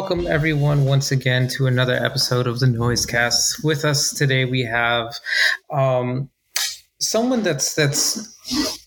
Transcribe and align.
Welcome 0.00 0.28
everyone 0.28 0.84
once 0.84 1.10
again 1.10 1.48
to 1.48 1.66
another 1.66 1.94
episode 1.94 2.46
of 2.46 2.60
the 2.60 2.66
Noisecast. 2.66 3.64
With 3.64 3.84
us 3.84 4.12
today 4.12 4.44
we 4.44 4.62
have 4.62 5.18
um, 5.72 6.30
someone 7.00 7.42
that's 7.42 7.74
that's 7.74 8.32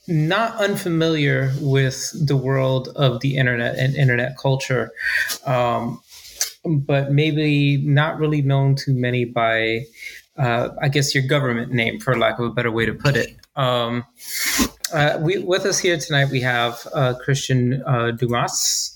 not 0.07 0.55
unfamiliar 0.55 1.53
with 1.59 2.13
the 2.25 2.37
world 2.37 2.93
of 2.95 3.19
the 3.19 3.35
internet 3.35 3.77
and 3.77 3.93
internet 3.93 4.37
culture, 4.37 4.93
um, 5.45 6.01
but 6.63 7.11
maybe 7.11 7.83
not 7.85 8.17
really 8.17 8.41
known 8.41 8.75
to 8.75 8.93
many 8.93 9.25
by, 9.25 9.81
uh, 10.37 10.69
I 10.81 10.87
guess, 10.87 11.13
your 11.13 11.27
government 11.27 11.73
name, 11.73 11.99
for 11.99 12.17
lack 12.17 12.39
of 12.39 12.45
a 12.45 12.51
better 12.51 12.71
way 12.71 12.85
to 12.85 12.93
put 12.93 13.17
it. 13.17 13.35
Um, 13.57 14.05
uh, 14.93 15.19
we, 15.21 15.39
with 15.39 15.65
us 15.65 15.77
here 15.77 15.97
tonight, 15.97 16.29
we 16.31 16.39
have 16.39 16.87
uh, 16.93 17.15
Christian 17.15 17.83
uh, 17.85 18.11
Dumas. 18.11 18.90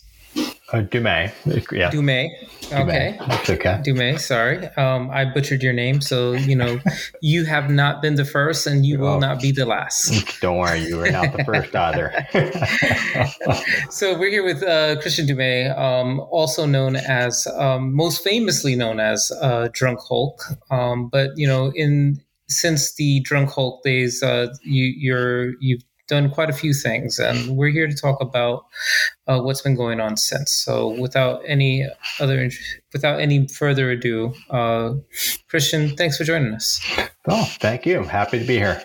Uh, 0.75 0.81
Dumais. 0.81 1.31
Yeah. 1.71 1.89
Dumais. 1.89 2.29
Okay. 2.65 3.17
That's 3.29 3.49
okay. 3.49 3.79
Dumais, 3.81 4.19
sorry. 4.19 4.67
Um, 4.75 5.09
I 5.09 5.23
butchered 5.23 5.63
your 5.63 5.71
name. 5.71 6.01
So, 6.01 6.33
you 6.33 6.55
know, 6.55 6.81
you 7.21 7.45
have 7.45 7.69
not 7.69 8.01
been 8.01 8.15
the 8.15 8.25
first 8.25 8.67
and 8.67 8.85
you 8.85 8.99
will 8.99 9.19
not 9.21 9.39
be 9.41 9.53
the 9.53 9.65
last. 9.65 10.11
Don't 10.41 10.57
worry, 10.57 10.79
you 10.79 10.97
were 10.97 11.09
not 11.09 11.31
the 11.35 11.45
first 11.45 11.73
either. 11.75 12.11
So, 13.89 14.17
we're 14.17 14.29
here 14.29 14.43
with 14.43 14.63
uh, 14.63 14.99
Christian 14.99 15.27
Dumais, 15.27 15.77
um, 15.77 16.19
also 16.31 16.65
known 16.65 16.97
as, 16.97 17.47
um, 17.55 17.93
most 17.93 18.23
famously 18.23 18.75
known 18.75 18.99
as 18.99 19.31
uh, 19.41 19.69
Drunk 19.71 19.99
Hulk. 20.01 20.41
Um, 20.69 21.07
but, 21.07 21.31
you 21.37 21.47
know, 21.47 21.71
in 21.75 22.21
since 22.47 22.95
the 22.95 23.21
Drunk 23.21 23.49
Hulk 23.49 23.83
days, 23.83 24.21
uh, 24.21 24.47
you, 24.63 24.93
you're, 24.97 25.53
you've 25.61 25.83
done 26.07 26.29
quite 26.29 26.49
a 26.49 26.53
few 26.53 26.73
things. 26.73 27.19
And 27.19 27.57
we're 27.57 27.71
here 27.71 27.87
to 27.87 27.95
talk 27.95 28.21
about 28.21 28.65
uh, 29.27 29.39
what's 29.39 29.61
been 29.61 29.75
going 29.75 29.99
on 29.99 30.17
since. 30.17 30.51
So, 30.51 30.99
without 30.99 31.41
any 31.45 31.87
other, 32.19 32.49
without 32.93 33.19
any 33.19 33.47
further 33.47 33.91
ado, 33.91 34.33
uh, 34.49 34.93
Christian, 35.47 35.95
thanks 35.95 36.17
for 36.17 36.23
joining 36.23 36.53
us. 36.53 36.79
oh, 37.27 37.45
thank 37.59 37.85
you. 37.85 38.03
Happy 38.03 38.39
to 38.39 38.45
be 38.45 38.57
here. 38.57 38.83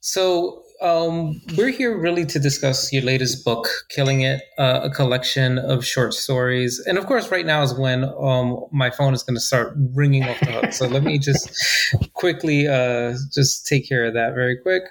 So, 0.00 0.62
um, 0.82 1.40
we're 1.56 1.70
here 1.70 1.96
really 1.96 2.26
to 2.26 2.38
discuss 2.38 2.92
your 2.92 3.02
latest 3.02 3.44
book, 3.44 3.68
Killing 3.88 4.22
It, 4.22 4.42
uh, 4.58 4.80
a 4.84 4.90
collection 4.90 5.58
of 5.58 5.84
short 5.84 6.12
stories. 6.14 6.78
And 6.86 6.98
of 6.98 7.06
course, 7.06 7.30
right 7.30 7.46
now 7.46 7.62
is 7.62 7.72
when 7.74 8.04
um, 8.20 8.64
my 8.72 8.90
phone 8.90 9.14
is 9.14 9.22
going 9.22 9.36
to 9.36 9.40
start 9.40 9.74
ringing 9.94 10.24
off 10.24 10.40
the 10.40 10.46
hook. 10.52 10.72
So, 10.72 10.86
let 10.88 11.02
me 11.04 11.18
just 11.18 11.50
quickly 12.14 12.66
uh, 12.68 13.14
just 13.32 13.66
take 13.66 13.88
care 13.88 14.04
of 14.04 14.14
that 14.14 14.34
very 14.34 14.56
quick. 14.58 14.82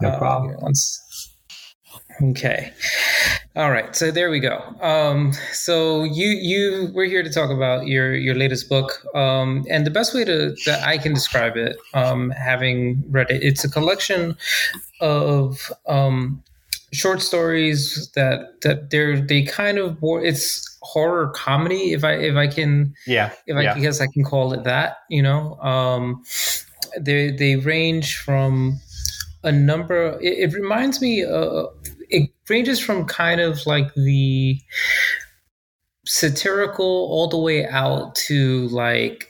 No 0.00 0.10
Uh, 0.10 0.18
problem. 0.18 0.56
once. 0.60 1.02
Okay. 2.22 2.72
All 3.56 3.70
right. 3.70 3.96
So 3.96 4.10
there 4.10 4.30
we 4.30 4.40
go. 4.40 4.58
Um, 4.80 5.32
so 5.52 6.04
you 6.04 6.28
you 6.28 6.90
we're 6.94 7.06
here 7.06 7.22
to 7.22 7.30
talk 7.30 7.50
about 7.50 7.86
your 7.86 8.14
your 8.14 8.34
latest 8.34 8.68
book. 8.68 9.04
Um, 9.14 9.64
and 9.70 9.86
the 9.86 9.90
best 9.90 10.14
way 10.14 10.24
to 10.24 10.54
that 10.66 10.86
I 10.86 10.98
can 10.98 11.14
describe 11.14 11.56
it, 11.56 11.76
um, 11.94 12.30
having 12.30 13.02
read 13.08 13.30
it, 13.30 13.42
it's 13.42 13.64
a 13.64 13.70
collection 13.70 14.36
of 15.00 15.72
um, 15.86 16.42
short 16.92 17.22
stories 17.22 18.10
that 18.14 18.60
that 18.62 18.90
they're 18.90 19.20
they 19.20 19.42
kind 19.42 19.78
of 19.78 19.98
bore 19.98 20.22
it's 20.22 20.66
horror 20.82 21.28
comedy 21.28 21.92
if 21.92 22.04
I 22.04 22.12
if 22.12 22.36
I 22.36 22.46
can 22.46 22.94
Yeah. 23.06 23.32
if 23.46 23.56
I 23.56 23.62
yeah. 23.62 23.78
guess 23.78 24.00
I 24.00 24.06
can 24.06 24.24
call 24.24 24.52
it 24.52 24.64
that, 24.64 24.98
you 25.08 25.22
know. 25.22 25.56
Um, 25.60 26.22
they 26.98 27.30
they 27.30 27.56
range 27.56 28.16
from 28.16 28.80
a 29.42 29.52
number. 29.52 30.18
It, 30.20 30.50
it 30.50 30.54
reminds 30.54 31.00
me. 31.00 31.24
Uh, 31.24 31.66
it 32.10 32.30
ranges 32.48 32.80
from 32.80 33.04
kind 33.06 33.40
of 33.40 33.64
like 33.66 33.92
the 33.94 34.58
satirical 36.06 36.84
all 36.86 37.28
the 37.28 37.38
way 37.38 37.66
out 37.66 38.14
to 38.14 38.68
like 38.68 39.26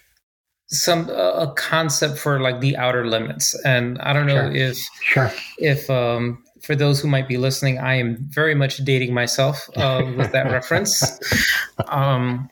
some 0.69 1.09
uh, 1.11 1.33
a 1.33 1.53
concept 1.55 2.17
for 2.19 2.41
like 2.41 2.61
the 2.61 2.77
outer 2.77 3.07
limits. 3.07 3.55
And 3.65 3.99
I 4.01 4.13
don't 4.13 4.27
know 4.27 4.51
Sure. 4.51 4.53
if 4.53 4.79
Sure. 5.03 5.33
if 5.59 5.91
um, 5.91 6.43
for 6.63 6.77
those 6.77 7.01
who 7.01 7.09
might 7.09 7.27
be 7.27 7.37
listening, 7.39 7.79
I 7.79 7.95
am 7.95 8.17
very 8.31 8.55
much 8.55 8.79
dating 8.79 9.13
myself 9.15 9.69
uh, 9.77 10.03
with 10.17 10.31
that 10.33 10.51
reference. 10.53 11.19
Um, 11.89 12.49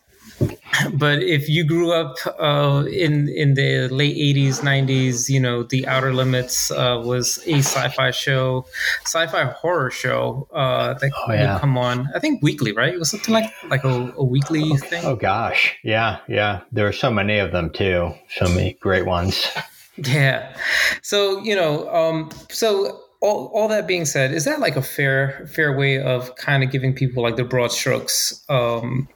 but 0.95 1.23
if 1.23 1.49
you 1.49 1.65
grew 1.65 1.93
up 1.93 2.17
uh, 2.39 2.85
in 2.87 3.29
in 3.29 3.55
the 3.55 3.89
late 3.89 4.17
'80s, 4.17 4.61
'90s, 4.63 5.29
you 5.29 5.41
know, 5.41 5.63
The 5.63 5.87
Outer 5.87 6.13
Limits 6.15 6.71
uh, 6.71 7.03
was 7.05 7.39
a 7.47 7.59
sci-fi 7.59 8.11
show, 8.11 8.65
sci-fi 9.05 9.45
horror 9.45 9.91
show 9.91 10.47
uh, 10.53 10.95
that 10.95 11.11
Oh, 11.27 11.33
yeah. 11.33 11.55
would 11.55 11.61
come 11.61 11.77
on. 11.79 12.09
I 12.15 12.19
think 12.21 12.43
weekly, 12.43 12.73
right? 12.73 12.93
It 12.95 12.99
was 12.99 13.11
something 13.11 13.35
like 13.35 13.51
like 13.71 13.85
a, 13.85 14.13
a 14.17 14.25
weekly 14.25 14.77
thing. 14.77 15.05
Oh 15.05 15.17
gosh. 15.17 15.77
Yeah. 15.83 16.19
Yeah. 16.29 16.61
There 16.73 16.87
are 16.87 16.93
so 16.93 17.11
many 17.11 17.39
of 17.39 17.53
them 17.53 17.71
too. 17.71 18.15
So 18.37 18.47
many 18.49 18.75
great 18.81 19.07
ones. 19.07 19.49
Yeah. 20.05 20.55
So, 21.03 21.43
you 21.43 21.57
know, 21.57 21.93
um, 21.93 22.31
so 22.51 23.01
all, 23.21 23.51
all 23.55 23.69
that 23.69 23.87
being 23.87 24.05
said, 24.05 24.33
is 24.33 24.45
that 24.45 24.61
like 24.61 24.77
a 24.77 24.83
fair 24.83 25.47
fair 25.53 25.77
way 25.77 26.01
of 26.01 26.35
kind 26.37 26.63
of 26.63 26.71
giving 26.71 26.95
people 26.95 27.23
like 27.23 27.37
the 27.37 27.45
broad 27.45 27.73
strokes? 27.73 28.45
Um, 28.49 29.09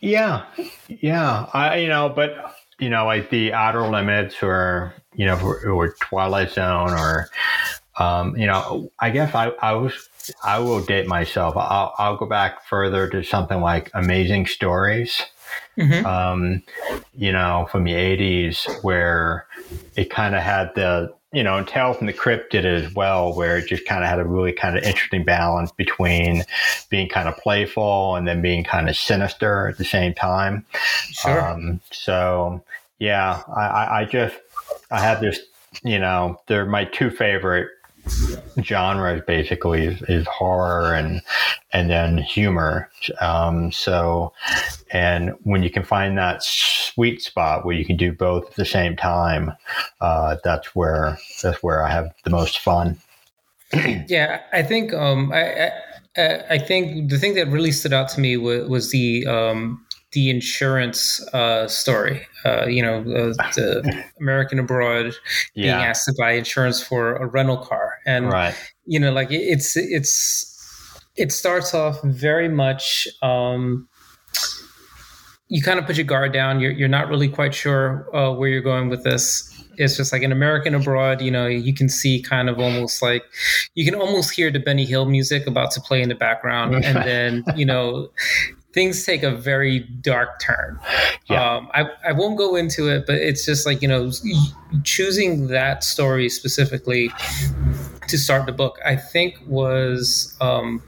Yeah, 0.00 0.44
yeah. 0.88 1.46
I 1.52 1.76
you 1.78 1.88
know, 1.88 2.08
but 2.08 2.56
you 2.78 2.90
know, 2.90 3.06
like 3.06 3.30
the 3.30 3.52
outer 3.52 3.82
limits, 3.82 4.42
or 4.42 4.94
you 5.14 5.26
know, 5.26 5.38
or, 5.40 5.66
or 5.68 5.94
Twilight 6.00 6.50
Zone, 6.50 6.90
or 6.90 7.28
um, 7.98 8.36
you 8.36 8.46
know, 8.46 8.90
I 8.98 9.10
guess 9.10 9.34
I 9.34 9.48
I 9.62 9.72
was 9.72 10.08
I 10.44 10.58
will 10.58 10.82
date 10.82 11.06
myself. 11.06 11.56
I'll 11.56 11.94
I'll 11.98 12.16
go 12.16 12.26
back 12.26 12.64
further 12.66 13.08
to 13.10 13.22
something 13.22 13.60
like 13.60 13.90
Amazing 13.94 14.46
Stories. 14.46 15.22
mhm. 15.78 16.04
Um, 16.04 16.62
you 17.14 17.32
know, 17.32 17.68
from 17.70 17.84
the 17.84 17.92
'80s, 17.92 18.82
where 18.82 19.46
it 19.96 20.10
kind 20.10 20.34
of 20.34 20.42
had 20.42 20.74
the 20.74 21.14
you 21.36 21.44
know, 21.44 21.58
and 21.58 21.68
Tales 21.68 21.98
from 21.98 22.06
the 22.06 22.14
Crypt 22.14 22.50
did 22.50 22.64
it 22.64 22.82
as 22.82 22.94
well, 22.94 23.34
where 23.34 23.58
it 23.58 23.66
just 23.66 23.84
kind 23.84 24.02
of 24.02 24.08
had 24.08 24.18
a 24.18 24.24
really 24.24 24.52
kind 24.52 24.78
of 24.78 24.82
interesting 24.84 25.22
balance 25.22 25.70
between 25.70 26.44
being 26.88 27.10
kind 27.10 27.28
of 27.28 27.36
playful 27.36 28.16
and 28.16 28.26
then 28.26 28.40
being 28.40 28.64
kind 28.64 28.88
of 28.88 28.96
sinister 28.96 29.68
at 29.68 29.76
the 29.76 29.84
same 29.84 30.14
time. 30.14 30.64
Sure. 31.10 31.46
Um, 31.46 31.82
so 31.90 32.64
yeah, 32.98 33.42
I, 33.54 33.66
I, 33.66 34.00
I 34.00 34.04
just 34.06 34.34
I 34.90 35.00
have 35.00 35.20
this, 35.20 35.38
you 35.84 35.98
know, 35.98 36.40
they're 36.46 36.64
my 36.64 36.86
two 36.86 37.10
favorite 37.10 37.68
genres 38.62 39.22
basically 39.26 39.86
is, 39.86 40.02
is 40.02 40.26
horror 40.26 40.94
and 40.94 41.22
and 41.72 41.90
then 41.90 42.18
humor. 42.18 42.90
Um, 43.20 43.72
so 43.72 44.32
and 44.90 45.34
when 45.42 45.62
you 45.62 45.70
can 45.70 45.82
find 45.82 46.16
that 46.18 46.42
sweet 46.42 47.22
spot 47.22 47.64
where 47.64 47.76
you 47.76 47.84
can 47.84 47.96
do 47.96 48.12
both 48.12 48.50
at 48.50 48.56
the 48.56 48.64
same 48.64 48.96
time, 48.96 49.52
uh, 50.00 50.36
that's 50.44 50.74
where 50.74 51.18
that's 51.42 51.62
where 51.62 51.82
I 51.82 51.90
have 51.90 52.12
the 52.24 52.30
most 52.30 52.58
fun. 52.58 52.98
yeah, 54.08 54.42
I 54.52 54.62
think 54.62 54.94
um, 54.94 55.32
I, 55.32 55.70
I 56.16 56.42
I 56.50 56.58
think 56.58 57.10
the 57.10 57.18
thing 57.18 57.34
that 57.34 57.48
really 57.48 57.72
stood 57.72 57.92
out 57.92 58.08
to 58.10 58.20
me 58.20 58.36
was, 58.36 58.68
was 58.68 58.90
the 58.90 59.26
um, 59.26 59.86
the 60.12 60.30
insurance 60.30 61.20
uh, 61.34 61.68
story. 61.68 62.26
Uh, 62.44 62.66
you 62.66 62.80
know, 62.80 63.00
uh, 63.00 63.50
the 63.54 64.04
American 64.20 64.58
abroad 64.58 65.14
being 65.54 65.68
asked 65.68 66.06
to 66.06 66.14
buy 66.18 66.32
insurance 66.32 66.82
for 66.82 67.16
a 67.16 67.26
rental 67.26 67.58
car, 67.58 67.85
and 68.06 68.30
right. 68.30 68.54
you 68.86 68.98
know 69.00 69.12
like 69.12 69.30
it- 69.30 69.42
it's 69.42 69.76
it's 69.76 70.52
it 71.16 71.32
starts 71.32 71.74
off 71.74 72.00
very 72.04 72.48
much 72.48 73.08
um 73.22 73.88
you 75.48 75.62
kind 75.62 75.78
of 75.78 75.86
put 75.86 75.96
your 75.96 76.04
guard 76.04 76.32
down 76.32 76.60
you're, 76.60 76.72
you're 76.72 76.88
not 76.88 77.08
really 77.08 77.28
quite 77.28 77.54
sure 77.54 78.08
uh, 78.16 78.32
where 78.34 78.48
you're 78.48 78.62
going 78.62 78.88
with 78.88 79.04
this 79.04 79.52
it's 79.78 79.96
just 79.96 80.12
like 80.12 80.22
an 80.22 80.32
american 80.32 80.74
abroad 80.74 81.20
you 81.20 81.30
know 81.30 81.46
you 81.46 81.72
can 81.74 81.88
see 81.88 82.20
kind 82.22 82.48
of 82.48 82.58
almost 82.58 83.02
like 83.02 83.22
you 83.74 83.84
can 83.84 83.94
almost 83.94 84.30
hear 84.32 84.50
the 84.50 84.58
benny 84.58 84.84
hill 84.84 85.04
music 85.06 85.46
about 85.46 85.70
to 85.70 85.80
play 85.80 86.02
in 86.02 86.08
the 86.08 86.14
background 86.14 86.74
and 86.84 86.96
then 87.06 87.44
you 87.54 87.64
know 87.66 88.08
things 88.72 89.06
take 89.06 89.22
a 89.22 89.30
very 89.30 89.80
dark 90.02 90.38
turn 90.40 90.78
Yeah. 91.30 91.56
um, 91.56 91.68
I, 91.72 91.88
I 92.06 92.12
won't 92.12 92.36
go 92.36 92.56
into 92.56 92.88
it 92.88 93.06
but 93.06 93.14
it's 93.16 93.46
just 93.46 93.64
like 93.66 93.80
you 93.82 93.88
know 93.88 94.10
choosing 94.84 95.46
that 95.48 95.84
story 95.84 96.28
specifically 96.28 97.10
to 98.08 98.18
start 98.18 98.46
the 98.46 98.52
book, 98.52 98.78
I 98.84 98.96
think 98.96 99.34
was 99.46 100.36
um, 100.40 100.82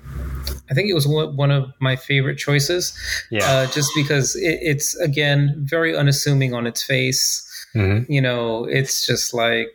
I 0.70 0.74
think 0.74 0.88
it 0.90 0.94
was 0.94 1.06
one 1.06 1.50
of 1.50 1.72
my 1.80 1.96
favorite 1.96 2.36
choices, 2.36 2.92
Yeah. 3.30 3.44
uh, 3.50 3.66
just 3.66 3.90
because 3.96 4.36
it, 4.36 4.58
it's 4.62 4.94
again 5.00 5.54
very 5.58 5.96
unassuming 5.96 6.54
on 6.54 6.66
its 6.66 6.82
face. 6.82 7.44
Mhm. 7.74 8.06
You 8.08 8.20
know, 8.20 8.64
it's 8.64 9.06
just 9.06 9.34
like 9.34 9.68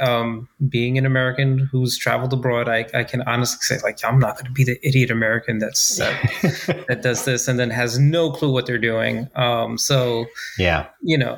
um, 0.00 0.48
being 0.68 0.96
an 0.96 1.04
American 1.06 1.58
who's 1.72 1.98
traveled 1.98 2.32
abroad. 2.32 2.68
I, 2.68 2.86
I 2.94 3.02
can 3.02 3.22
honestly 3.22 3.58
say, 3.62 3.82
like, 3.82 3.98
I'm 4.04 4.20
not 4.20 4.34
going 4.36 4.44
to 4.44 4.52
be 4.52 4.62
the 4.62 4.78
idiot 4.86 5.10
American 5.10 5.58
that's 5.58 5.96
that, 5.96 6.84
that 6.88 7.02
does 7.02 7.24
this 7.24 7.48
and 7.48 7.58
then 7.58 7.70
has 7.70 7.98
no 7.98 8.30
clue 8.30 8.52
what 8.52 8.66
they're 8.66 8.78
doing. 8.78 9.28
Um, 9.34 9.76
so 9.76 10.26
yeah. 10.58 10.86
you 11.02 11.18
know 11.18 11.36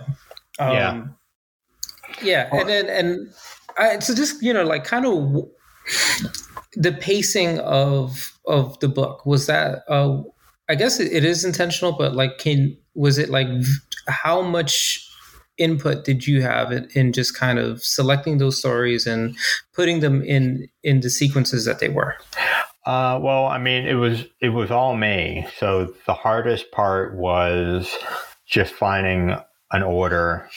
um, 0.58 0.72
Yeah. 0.74 1.04
yeah 2.22 2.48
and 2.52 2.68
then 2.68 2.86
and 2.90 3.32
I, 3.80 3.98
so 3.98 4.14
just 4.14 4.42
you 4.42 4.52
know 4.52 4.64
like 4.64 4.84
kind 4.84 5.06
of 5.06 5.48
the 6.74 6.92
pacing 6.92 7.58
of 7.60 8.38
of 8.46 8.78
the 8.80 8.88
book 8.88 9.26
was 9.26 9.46
that 9.46 9.82
uh 9.88 10.22
I 10.70 10.76
guess 10.76 11.00
it, 11.00 11.12
it 11.12 11.24
is 11.24 11.44
intentional, 11.44 11.90
but 11.90 12.14
like, 12.14 12.38
can 12.38 12.76
was 12.94 13.18
it 13.18 13.28
like 13.28 13.48
how 14.06 14.40
much 14.40 15.04
input 15.58 16.04
did 16.04 16.28
you 16.28 16.42
have 16.42 16.70
in, 16.70 16.88
in, 16.94 17.12
just 17.12 17.36
kind 17.36 17.58
of 17.58 17.82
selecting 17.82 18.38
those 18.38 18.58
stories 18.58 19.06
and 19.06 19.36
putting 19.74 19.98
them 19.98 20.22
in 20.22 20.68
in 20.84 21.00
the 21.00 21.10
sequences 21.10 21.64
that 21.64 21.80
they 21.80 21.88
were? 21.88 22.14
Uh, 22.86 23.18
well, 23.20 23.46
I 23.46 23.58
mean, 23.58 23.84
it 23.84 23.94
was 23.94 24.24
it 24.40 24.50
was 24.50 24.70
all 24.70 24.96
me. 24.96 25.44
So 25.58 25.92
the 26.06 26.14
hardest 26.14 26.70
part 26.70 27.16
was 27.16 27.92
just 28.46 28.72
finding 28.72 29.36
an 29.72 29.82
order 29.82 30.48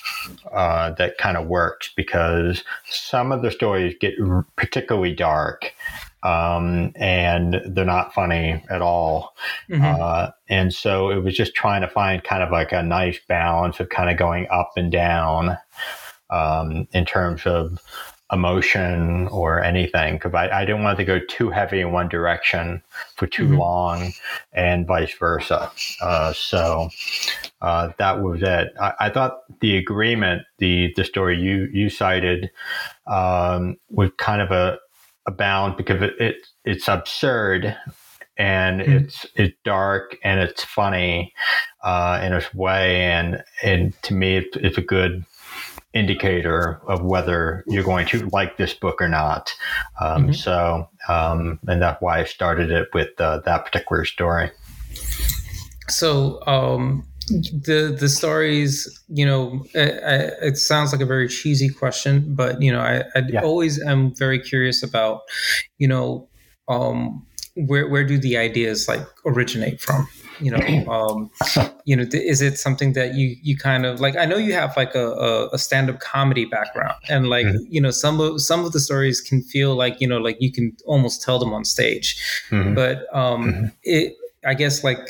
uh, 0.52 0.92
that 0.92 1.18
kind 1.18 1.38
of 1.38 1.48
works 1.48 1.92
because 1.96 2.64
some 2.90 3.32
of 3.32 3.42
the 3.42 3.52
stories 3.52 3.96
get 4.00 4.16
particularly 4.56 5.14
dark 5.14 5.74
um, 6.24 6.94
and 6.96 7.62
they're 7.66 7.86
not 7.86 8.14
funny 8.14 8.64
at 8.70 8.82
all. 8.82 9.36
Mm-hmm. 9.70 10.02
Uh, 10.02 10.32
and 10.50 10.74
so 10.74 11.10
it 11.10 11.24
was 11.24 11.36
just 11.36 11.54
trying 11.54 11.82
to 11.82 11.88
find 11.88 12.24
kind 12.24 12.42
of 12.42 12.50
like 12.50 12.72
a 12.72 12.82
nice 12.82 13.20
balance 13.28 13.80
of 13.80 13.90
kind 13.90 14.10
of 14.10 14.18
going 14.18 14.48
up 14.50 14.72
and 14.78 14.92
down 14.92 15.58
um, 16.30 16.88
in 16.94 17.06
terms 17.06 17.46
of 17.46 17.80
emotion 18.34 19.28
or 19.28 19.64
anything 19.64 20.16
because 20.16 20.34
I, 20.34 20.50
I, 20.50 20.66
didn't 20.66 20.84
want 20.84 20.98
to 20.98 21.06
go 21.06 21.20
too 21.20 21.52
heavy 21.52 21.82
in 21.82 21.92
one 21.92 22.10
direction 22.10 22.82
for 23.16 23.28
too 23.28 23.46
mm-hmm. 23.46 23.58
long 23.58 24.14
and 24.52 24.88
vice 24.88 25.14
versa. 25.14 25.72
Uh, 26.02 26.34
so 26.34 26.90
uh, 27.62 27.90
that 28.00 28.22
was 28.22 28.42
it. 28.42 28.74
I, 28.82 28.94
I, 29.00 29.10
thought 29.10 29.42
the 29.62 29.78
agreement, 29.78 30.44
the 30.58 30.92
the 30.96 31.04
story 31.04 31.40
you 31.40 31.70
you 31.72 31.90
cited, 31.90 32.50
um, 33.08 33.78
was 33.90 34.10
kind 34.18 34.42
of 34.42 34.52
a, 34.52 34.80
a 35.28 35.32
bound 35.32 35.78
because 35.78 36.02
it, 36.02 36.14
it 36.20 36.48
it's 36.66 36.88
absurd 36.88 37.78
and 38.38 38.82
mm-hmm. 38.82 38.92
it's 38.92 39.26
it's 39.36 39.56
dark 39.64 40.18
and 40.24 40.40
it's 40.40 40.64
funny 40.64 41.34
uh, 41.84 42.20
in 42.24 42.34
its 42.34 42.54
way 42.54 43.04
and 43.04 43.44
and 43.62 43.94
to 44.02 44.14
me 44.14 44.38
it, 44.38 44.48
it's 44.56 44.78
a 44.78 44.82
good 44.82 45.24
indicator 45.94 46.82
of 46.88 47.04
whether 47.04 47.64
you're 47.68 47.84
going 47.84 48.08
to 48.08 48.28
like 48.32 48.58
this 48.58 48.74
book 48.74 49.02
or 49.02 49.08
not. 49.08 49.54
Um, 50.02 50.24
mm-hmm. 50.24 50.32
So, 50.34 50.90
um, 51.08 51.60
and 51.68 51.82
that's 51.82 52.02
why 52.02 52.20
I 52.20 52.24
started 52.24 52.72
it 52.72 52.90
with 52.94 53.10
uh, 53.20 53.40
that 53.46 53.66
particular 53.66 54.06
story. 54.06 54.52
So, 55.90 56.46
um, 56.48 57.06
the 57.28 57.96
the 57.98 58.10
stories, 58.10 59.02
you 59.08 59.26
know, 59.26 59.64
it, 59.74 60.34
it, 60.42 60.58
sounds 60.58 60.92
like 60.92 61.02
a 61.02 61.06
very 61.06 61.30
cheesy 61.30 61.70
question, 61.70 62.36
but 62.36 62.62
you 62.62 62.72
know, 62.72 62.82
I, 62.82 63.04
I 63.16 63.24
yeah. 63.30 63.42
always 63.42 63.82
am 63.82 64.14
very 64.16 64.40
curious 64.40 64.84
about, 64.84 65.22
you 65.78 65.88
know, 65.88 66.28
um, 66.68 67.26
where 67.56 67.88
where 67.88 68.04
do 68.04 68.18
the 68.18 68.38
ideas 68.38 68.88
like 68.88 69.06
originate 69.26 69.80
from? 69.80 70.08
You 70.44 70.52
know 70.52 70.92
um, 70.92 71.32
you 71.86 71.96
know 71.96 72.06
is 72.12 72.42
it 72.42 72.58
something 72.58 72.94
that 72.94 73.16
you 73.16 73.36
you 73.42 73.58
kind 73.58 73.86
of 73.86 74.00
like 74.00 74.16
i 74.18 74.26
know 74.26 74.38
you 74.38 74.54
have 74.54 74.76
like 74.76 74.94
a, 74.96 75.50
a, 75.52 75.58
stand-up 75.58 76.00
comedy 76.00 76.46
background 76.46 76.96
and 77.10 77.30
like 77.30 77.46
mm-hmm. 77.46 77.64
you 77.70 77.82
know 77.82 77.92
some 77.92 78.20
of 78.20 78.42
some 78.42 78.66
of 78.66 78.72
the 78.72 78.80
stories 78.80 79.22
can 79.22 79.42
feel 79.42 79.76
like 79.76 80.00
you 80.02 80.08
know 80.08 80.18
like 80.18 80.38
you 80.40 80.52
can 80.52 80.76
almost 80.86 81.22
tell 81.22 81.40
them 81.40 81.54
on 81.54 81.64
stage 81.64 82.18
mm-hmm. 82.50 82.74
but 82.74 83.06
um 83.14 83.46
mm-hmm. 83.46 83.66
it 83.84 84.14
i 84.46 84.54
guess 84.54 84.84
like 84.84 85.08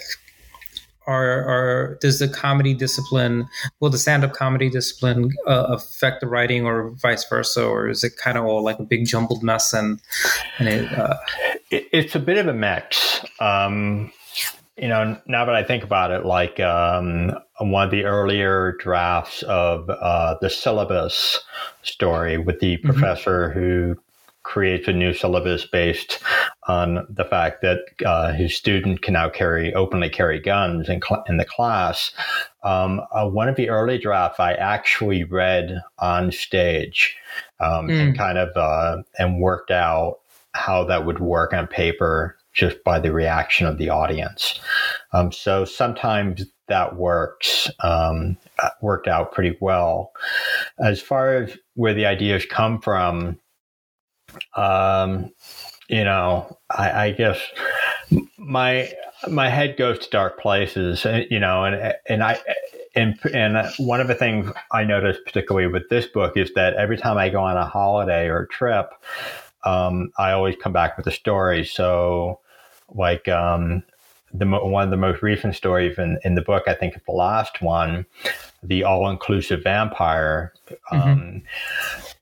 are, 1.06 1.44
are 1.44 1.98
does 2.00 2.20
the 2.20 2.30
comedy 2.30 2.74
discipline 2.74 3.46
will 3.82 3.90
the 3.90 3.98
stand-up 3.98 4.32
comedy 4.32 4.70
discipline 4.70 5.32
uh, 5.48 5.66
affect 5.68 6.22
the 6.22 6.28
writing 6.28 6.66
or 6.66 6.92
vice 6.92 7.28
versa 7.28 7.66
or 7.66 7.90
is 7.90 8.06
it 8.06 8.16
kind 8.16 8.38
of 8.38 8.46
all 8.46 8.64
like 8.64 8.80
a 8.80 8.84
big 8.84 9.06
jumbled 9.06 9.44
mess 9.44 9.74
and, 9.74 10.00
and 10.60 10.70
it, 10.70 10.94
uh... 10.94 11.18
it 11.72 11.88
it's 11.92 12.16
a 12.16 12.20
bit 12.20 12.38
of 12.38 12.48
a 12.48 12.54
mix 12.54 13.20
um, 13.42 14.10
you 14.84 14.90
know, 14.90 15.18
now 15.28 15.46
that 15.46 15.56
I 15.56 15.64
think 15.64 15.86
about 15.86 16.12
it, 16.12 16.26
like 16.26 16.60
um, 16.60 17.32
one 17.62 17.86
of 17.86 17.92
the 17.92 18.04
earlier 18.04 18.76
drafts 18.80 19.42
of 19.44 19.90
uh, 19.90 20.36
the 20.42 20.50
syllabus 20.50 21.40
story 21.84 22.38
with 22.38 22.60
the 22.60 22.76
mm-hmm. 22.76 22.90
professor 22.90 23.50
who 23.52 23.96
creates 24.44 24.90
a 24.90 24.92
new 24.92 25.14
syllabus 25.14 25.66
based 25.66 26.22
on 26.68 27.08
the 27.10 27.24
fact 27.24 27.62
that 27.62 27.80
uh, 28.06 28.34
his 28.34 28.58
student 28.58 29.02
can 29.02 29.14
now 29.14 29.30
carry 29.30 29.74
openly 29.74 30.10
carry 30.10 30.38
guns 30.38 30.90
in, 30.90 31.02
cl- 31.02 31.24
in 31.30 31.38
the 31.38 31.46
class. 31.46 32.12
Um, 32.64 33.00
uh, 33.14 33.30
one 33.30 33.48
of 33.48 33.56
the 33.56 33.70
early 33.70 33.98
drafts 33.98 34.42
I 34.42 34.52
actually 34.56 35.24
read 35.24 35.82
on 36.00 36.30
stage 36.34 37.16
um, 37.62 37.88
mm. 37.88 37.98
and 37.98 38.18
kind 38.18 38.38
of 38.38 38.50
uh, 38.58 39.02
and 39.18 39.40
worked 39.40 39.72
out 39.72 40.20
how 40.52 40.84
that 40.84 41.06
would 41.06 41.20
work 41.20 41.54
on 41.54 41.68
paper 41.68 42.36
just 42.54 42.84
by 42.84 43.00
the 43.00 43.12
reaction 43.12 43.68
of 43.68 43.78
the 43.78 43.90
audience. 43.90 44.60
Um, 45.12 45.32
so 45.32 45.66
sometimes 45.66 46.46
that 46.68 46.96
works, 46.96 47.70
um, 47.82 48.38
worked 48.82 49.08
out 49.08 49.32
pretty 49.32 49.58
well. 49.60 50.12
As 50.80 51.02
far 51.02 51.36
as 51.36 51.58
where 51.76 51.94
the 51.94 52.06
ideas 52.06 52.46
come 52.46 52.80
from, 52.80 53.40
um, 54.56 55.32
you 55.90 56.04
know, 56.04 56.58
I, 56.70 57.06
I, 57.08 57.12
guess 57.12 57.40
my 58.38 58.92
my 59.30 59.50
head 59.50 59.78
goes 59.78 60.00
to 60.00 60.10
dark 60.10 60.40
places, 60.40 61.06
uh, 61.06 61.24
you 61.30 61.40
know, 61.40 61.66
and 61.66 61.94
and 62.08 62.24
I 62.24 62.40
and 62.96 63.20
and 63.34 63.70
one 63.78 64.02
of 64.02 64.08
the 64.08 64.16
things 64.16 64.52
I 64.72 64.84
noticed 64.84 65.22
particularly 65.26 65.68
with 65.68 65.90
this 65.90 66.08
book 66.08 66.38
is 66.38 66.54
that 66.56 66.76
every 66.76 66.98
time 66.98 67.18
I 67.18 67.30
go 67.30 67.44
on 67.44 67.58
a 67.58 67.66
holiday 67.66 68.28
or 68.28 68.44
a 68.44 68.48
trip, 68.48 68.92
um, 69.64 70.12
I 70.18 70.32
always 70.32 70.56
come 70.62 70.74
back 70.74 70.98
with 70.98 71.08
a 71.08 71.12
story. 71.12 71.66
So 71.66 72.40
like 72.96 73.28
um, 73.28 73.84
the 74.34 74.46
one 74.46 74.84
of 74.84 74.90
the 74.90 74.98
most 74.98 75.22
recent 75.22 75.56
stories 75.56 75.98
in, 75.98 76.20
in 76.24 76.36
the 76.36 76.42
book, 76.42 76.64
I 76.68 76.74
think, 76.74 76.96
the 77.06 77.12
last 77.12 77.62
one, 77.62 78.06
the 78.62 78.84
all-inclusive 78.84 79.64
vampire. 79.64 80.54
Mm-hmm. 80.92 81.10
Um, 81.10 81.44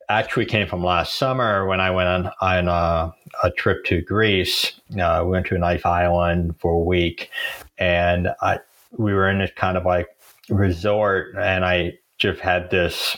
actually 0.08 0.44
came 0.44 0.68
from 0.68 0.84
last 0.84 1.14
summer 1.14 1.66
when 1.66 1.80
I 1.80 1.90
went 1.90 2.08
on, 2.08 2.30
on 2.40 2.68
a, 2.68 3.14
a 3.44 3.50
trip 3.52 3.84
to 3.86 4.02
Greece. 4.02 4.72
Uh, 4.98 5.22
we 5.24 5.30
went 5.30 5.46
to 5.46 5.54
a 5.54 5.58
nice 5.58 5.84
island 5.84 6.54
for 6.58 6.72
a 6.72 6.84
week, 6.84 7.30
and 7.78 8.28
I 8.42 8.58
we 8.98 9.14
were 9.14 9.30
in 9.30 9.38
this 9.38 9.50
kind 9.56 9.76
of 9.76 9.86
like 9.86 10.08
resort, 10.50 11.34
and 11.38 11.64
I 11.64 11.94
just 12.18 12.40
had 12.40 12.70
this, 12.70 13.16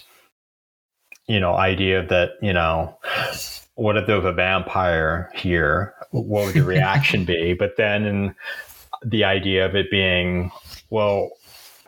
you 1.26 1.40
know, 1.40 1.54
idea 1.54 2.06
that 2.06 2.32
you 2.40 2.52
know 2.52 2.96
what 3.76 3.96
if 3.96 4.06
there 4.06 4.16
was 4.16 4.24
a 4.24 4.32
vampire 4.32 5.30
here? 5.34 5.94
What 6.10 6.46
would 6.46 6.54
the 6.54 6.62
reaction 6.64 7.24
be? 7.24 7.54
But 7.54 7.76
then 7.76 8.34
the 9.04 9.24
idea 9.24 9.66
of 9.66 9.74
it 9.74 9.90
being, 9.90 10.50
well, 10.90 11.30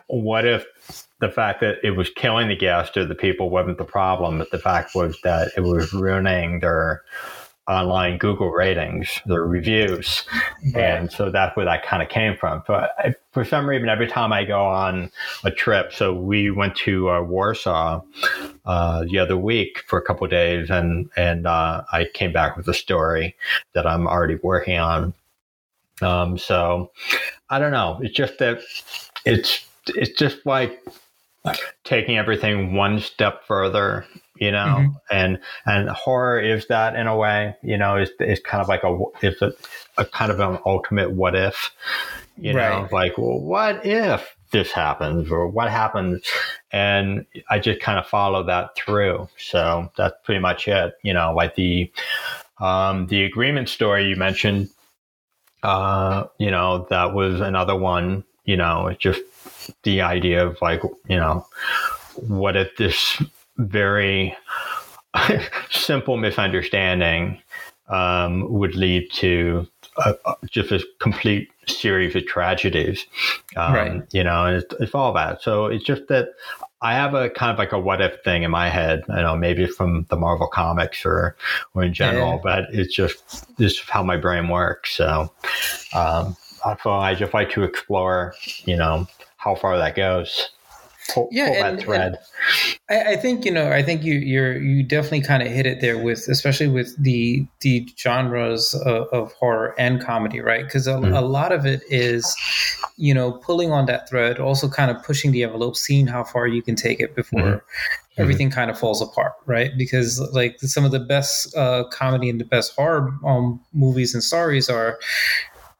what 0.07 0.45
if 0.45 0.65
the 1.19 1.29
fact 1.29 1.61
that 1.61 1.77
it 1.83 1.91
was 1.91 2.09
killing 2.09 2.47
the 2.47 2.55
guest 2.55 2.95
or 2.95 3.05
the 3.05 3.15
people 3.15 3.49
wasn't 3.49 3.77
the 3.77 3.83
problem, 3.83 4.37
but 4.37 4.51
the 4.51 4.59
fact 4.59 4.93
was 4.95 5.19
that 5.21 5.51
it 5.57 5.61
was 5.61 5.93
ruining 5.93 6.59
their 6.59 7.03
online 7.67 8.17
Google 8.17 8.49
ratings, 8.49 9.21
the 9.25 9.39
reviews. 9.41 10.23
Right. 10.73 10.83
And 10.83 11.11
so 11.11 11.29
that's 11.29 11.55
where 11.57 11.65
that 11.65 11.85
kind 11.85 12.01
of 12.01 12.09
came 12.09 12.37
from. 12.37 12.63
But 12.65 12.91
I, 12.97 13.15
for 13.31 13.43
some 13.43 13.67
reason, 13.67 13.89
every 13.89 14.07
time 14.07 14.31
I 14.31 14.45
go 14.45 14.65
on 14.65 15.11
a 15.43 15.51
trip, 15.51 15.93
so 15.93 16.13
we 16.13 16.49
went 16.49 16.75
to 16.77 17.09
uh, 17.09 17.21
Warsaw 17.21 18.01
uh, 18.65 19.05
the 19.05 19.19
other 19.19 19.37
week 19.37 19.83
for 19.87 19.99
a 19.99 20.01
couple 20.01 20.25
days, 20.27 20.69
and 20.69 21.09
and 21.17 21.45
uh, 21.45 21.83
I 21.91 22.05
came 22.13 22.31
back 22.31 22.55
with 22.57 22.67
a 22.67 22.73
story 22.73 23.35
that 23.73 23.85
I'm 23.85 24.07
already 24.07 24.35
working 24.41 24.77
on. 24.77 25.13
Um, 26.01 26.37
so 26.37 26.91
I 27.49 27.59
don't 27.59 27.71
know. 27.71 27.99
It's 28.01 28.15
just 28.15 28.37
that 28.39 28.59
it's 29.25 29.65
it's 29.87 30.17
just 30.17 30.45
like 30.45 30.83
taking 31.83 32.17
everything 32.17 32.73
one 32.73 32.99
step 32.99 33.45
further 33.45 34.05
you 34.39 34.51
know? 34.51 34.77
Mm-hmm. 34.79 34.91
and 35.11 35.39
and 35.65 35.89
horror 35.89 36.39
is 36.39 36.67
that 36.67 36.95
in 36.95 37.07
a 37.07 37.15
way 37.15 37.55
you 37.61 37.77
know 37.77 37.95
it's, 37.95 38.11
it's 38.19 38.41
kind 38.41 38.61
of 38.61 38.67
like 38.67 38.83
a 38.83 38.97
it's 39.21 39.41
a, 39.41 39.53
a 39.97 40.05
kind 40.05 40.31
of 40.31 40.39
an 40.39 40.59
ultimate 40.65 41.11
what 41.11 41.35
if 41.35 41.71
you 42.37 42.53
right. 42.53 42.69
know 42.69 42.89
like 42.91 43.17
well 43.17 43.39
what 43.39 43.85
if 43.85 44.37
this 44.51 44.71
happens 44.71 45.31
or 45.31 45.47
what 45.47 45.69
happens? 45.69 46.25
And 46.71 47.25
i 47.49 47.59
just 47.59 47.79
kind 47.79 47.99
of 47.99 48.07
follow 48.07 48.43
that 48.43 48.75
through. 48.75 49.27
So 49.37 49.91
that's 49.97 50.15
pretty 50.23 50.39
much 50.39 50.67
it 50.67 50.95
you 51.03 51.13
know? 51.13 51.33
Like 51.33 51.55
the 51.55 51.91
um 52.59 53.07
the 53.07 53.23
agreement 53.23 53.69
story 53.69 54.07
you 54.07 54.15
mentioned 54.15 54.69
uh 55.63 56.25
you 56.37 56.51
know 56.51 56.87
that 56.89 57.13
was 57.13 57.41
another 57.41 57.75
one 57.75 58.23
you 58.45 58.57
know? 58.57 58.87
It's 58.87 59.01
just 59.01 59.21
the 59.83 60.01
idea 60.01 60.45
of 60.45 60.57
like 60.61 60.81
you 61.07 61.17
know 61.17 61.45
what 62.15 62.55
if 62.55 62.75
this 62.77 63.21
very 63.57 64.35
simple 65.71 66.17
misunderstanding 66.17 67.41
um, 67.89 68.51
would 68.51 68.75
lead 68.75 69.11
to 69.13 69.67
a, 69.97 70.15
just 70.49 70.71
a 70.71 70.83
complete 70.99 71.49
series 71.67 72.15
of 72.15 72.25
tragedies. 72.25 73.05
Um, 73.55 73.73
right. 73.73 74.01
You 74.11 74.23
know, 74.23 74.45
and 74.45 74.57
it's, 74.57 74.75
it's, 74.79 74.95
all 74.95 75.13
that. 75.13 75.41
So 75.41 75.65
it's 75.65 75.83
just 75.83 76.07
that 76.07 76.29
I 76.81 76.93
have 76.93 77.13
a 77.13 77.29
kind 77.29 77.51
of 77.51 77.57
like 77.57 77.71
a 77.71 77.79
what 77.79 78.01
if 78.01 78.21
thing 78.23 78.43
in 78.43 78.51
my 78.51 78.69
head. 78.69 79.03
I 79.09 79.21
know 79.21 79.35
maybe 79.35 79.65
from 79.65 80.05
the 80.09 80.15
Marvel 80.15 80.47
comics 80.47 81.05
or 81.05 81.35
or 81.73 81.83
in 81.83 81.93
general, 81.93 82.33
yeah. 82.33 82.41
but 82.43 82.65
it's 82.71 82.93
just 82.93 83.57
this 83.57 83.73
is 83.73 83.79
how 83.79 84.03
my 84.03 84.17
brain 84.17 84.47
works. 84.49 84.95
So 84.95 85.31
um, 85.93 86.37
so 86.83 86.91
I 86.91 87.15
just 87.15 87.33
like 87.33 87.49
to 87.51 87.63
explore, 87.63 88.35
you 88.65 88.75
know, 88.75 89.07
how 89.37 89.55
far 89.55 89.77
that 89.77 89.95
goes. 89.95 90.49
Pull, 91.13 91.29
yeah, 91.31 91.47
pull 91.47 91.63
and, 91.63 91.77
that 91.79 91.83
thread. 91.83 92.19
I, 92.89 93.13
I, 93.13 93.15
think 93.15 93.45
you 93.45 93.51
know. 93.51 93.71
I 93.71 93.81
think 93.81 94.03
you 94.03 94.15
you're 94.15 94.57
you 94.57 94.83
definitely 94.83 95.21
kind 95.21 95.41
of 95.41 95.49
hit 95.49 95.65
it 95.65 95.79
there 95.81 95.97
with, 95.97 96.27
especially 96.27 96.67
with 96.67 96.95
the 97.01 97.45
the 97.61 97.87
genres 97.97 98.73
of, 98.73 99.07
of 99.13 99.31
horror 99.33 99.73
and 99.77 100.01
comedy, 100.01 100.41
right? 100.41 100.65
Because 100.65 100.87
a, 100.87 100.93
mm-hmm. 100.93 101.13
a, 101.13 101.21
lot 101.21 101.51
of 101.51 101.65
it 101.65 101.81
is, 101.89 102.35
you 102.97 103.13
know, 103.13 103.33
pulling 103.33 103.71
on 103.71 103.85
that 103.85 104.09
thread, 104.09 104.39
also 104.39 104.67
kind 104.67 104.91
of 104.91 105.01
pushing 105.03 105.31
the 105.31 105.43
envelope, 105.43 105.75
seeing 105.75 106.07
how 106.07 106.23
far 106.23 106.47
you 106.47 106.61
can 106.61 106.75
take 106.75 106.99
it 106.99 107.15
before. 107.15 107.41
Mm-hmm. 107.41 108.21
Everything 108.21 108.49
kind 108.49 108.71
of 108.71 108.79
falls 108.79 109.01
apart, 109.01 109.33
right? 109.45 109.71
Because 109.77 110.19
like 110.33 110.59
some 110.59 110.83
of 110.83 110.91
the 110.91 110.99
best 110.99 111.55
uh, 111.55 111.83
comedy 111.91 112.29
and 112.29 112.39
the 112.39 112.45
best 112.45 112.75
horror 112.75 113.13
um, 113.23 113.61
movies 113.73 114.13
and 114.13 114.23
stories 114.23 114.69
are 114.69 114.97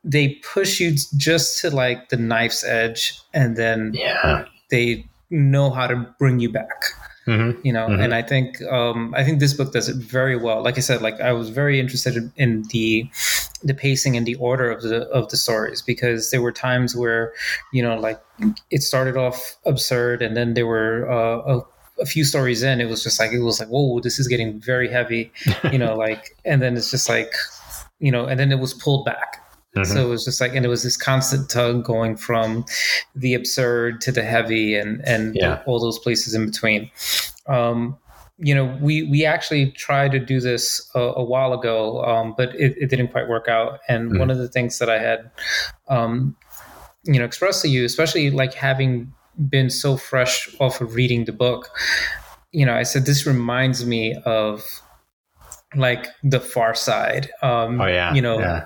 they 0.03 0.35
push 0.53 0.79
you 0.79 0.95
just 1.17 1.59
to 1.61 1.69
like 1.69 2.09
the 2.09 2.17
knife's 2.17 2.63
edge 2.63 3.19
and 3.33 3.57
then 3.57 3.91
yeah. 3.93 4.45
they 4.69 5.05
know 5.29 5.69
how 5.69 5.87
to 5.87 5.95
bring 6.19 6.39
you 6.39 6.51
back. 6.51 6.83
Mm-hmm. 7.27 7.59
You 7.65 7.73
know, 7.73 7.87
mm-hmm. 7.87 8.01
and 8.01 8.15
I 8.15 8.21
think 8.21 8.61
um, 8.71 9.13
I 9.17 9.23
think 9.25 9.41
this 9.41 9.53
book 9.53 9.73
does 9.73 9.89
it 9.89 9.97
very 9.97 10.37
well. 10.37 10.63
Like 10.63 10.77
I 10.77 10.81
said, 10.81 11.01
like 11.01 11.19
I 11.19 11.33
was 11.33 11.49
very 11.49 11.77
interested 11.77 12.31
in, 12.37 12.63
the 12.69 13.09
the 13.63 13.73
pacing 13.73 14.15
and 14.15 14.25
the 14.25 14.35
order 14.35 14.71
of 14.71 14.81
the 14.81 15.09
of 15.09 15.27
the 15.29 15.35
stories 15.35 15.81
because 15.81 16.31
there 16.31 16.41
were 16.41 16.53
times 16.53 16.95
where 16.95 17.33
you 17.73 17.83
know 17.83 17.99
like 17.99 18.21
it 18.71 18.81
started 18.81 19.17
off 19.17 19.57
absurd 19.65 20.21
and 20.21 20.37
then 20.37 20.53
there 20.53 20.67
were 20.67 21.09
uh, 21.11 21.57
a 21.57 21.61
a 21.99 22.05
few 22.05 22.23
stories 22.23 22.63
in, 22.63 22.79
it 22.79 22.85
was 22.85 23.03
just 23.03 23.19
like 23.19 23.31
it 23.31 23.39
was 23.39 23.59
like, 23.59 23.69
whoa, 23.69 23.99
this 23.99 24.19
is 24.19 24.27
getting 24.27 24.59
very 24.59 24.89
heavy, 24.89 25.31
you 25.71 25.77
know, 25.77 25.95
like, 26.05 26.35
and 26.45 26.61
then 26.61 26.77
it's 26.77 26.91
just 26.91 27.09
like, 27.09 27.33
you 27.99 28.11
know, 28.11 28.25
and 28.25 28.39
then 28.39 28.51
it 28.51 28.59
was 28.59 28.73
pulled 28.73 29.05
back, 29.05 29.43
Mm-hmm. 29.75 29.93
So 29.93 30.05
it 30.05 30.09
was 30.09 30.25
just 30.25 30.41
like, 30.41 30.55
and 30.55 30.65
it 30.65 30.69
was 30.69 30.83
this 30.83 30.97
constant 30.97 31.49
tug 31.49 31.83
going 31.83 32.17
from 32.17 32.65
the 33.15 33.33
absurd 33.33 34.01
to 34.01 34.11
the 34.11 34.23
heavy, 34.23 34.75
and 34.75 35.01
and 35.05 35.35
yeah. 35.35 35.61
all 35.65 35.79
those 35.79 35.99
places 35.99 36.33
in 36.33 36.45
between. 36.45 36.89
Um, 37.47 37.97
you 38.39 38.53
know, 38.53 38.77
we 38.81 39.03
we 39.03 39.25
actually 39.25 39.71
tried 39.71 40.11
to 40.11 40.19
do 40.19 40.39
this 40.39 40.89
a, 40.95 40.99
a 40.99 41.23
while 41.23 41.53
ago, 41.53 42.03
um, 42.03 42.33
but 42.37 42.53
it, 42.55 42.75
it, 42.77 42.89
didn't 42.89 43.09
quite 43.09 43.27
work 43.27 43.47
out. 43.47 43.79
And 43.87 44.09
mm-hmm. 44.09 44.19
one 44.19 44.29
of 44.29 44.37
the 44.37 44.47
things 44.47 44.77
that 44.79 44.89
I 44.89 44.99
had, 44.99 45.31
um, 45.87 46.35
you 47.03 47.17
know, 47.17 47.25
expressed 47.25 47.63
to 47.63 47.67
you, 47.67 47.83
especially 47.83 48.29
like 48.29 48.53
having 48.53 49.11
been 49.49 49.69
so 49.69 49.97
fresh 49.97 50.49
off 50.59 50.81
of 50.81 50.93
reading 50.93 51.25
the 51.25 51.31
book, 51.31 51.69
you 52.51 52.65
know, 52.65 52.75
I 52.75 52.83
said 52.83 53.05
this 53.05 53.25
reminds 53.25 53.85
me 53.85 54.15
of 54.25 54.63
like 55.77 56.07
the 56.23 56.39
far 56.39 56.73
side 56.73 57.29
um 57.41 57.79
oh 57.79 57.85
yeah 57.85 58.13
you 58.13 58.21
know 58.21 58.39
yeah. 58.39 58.65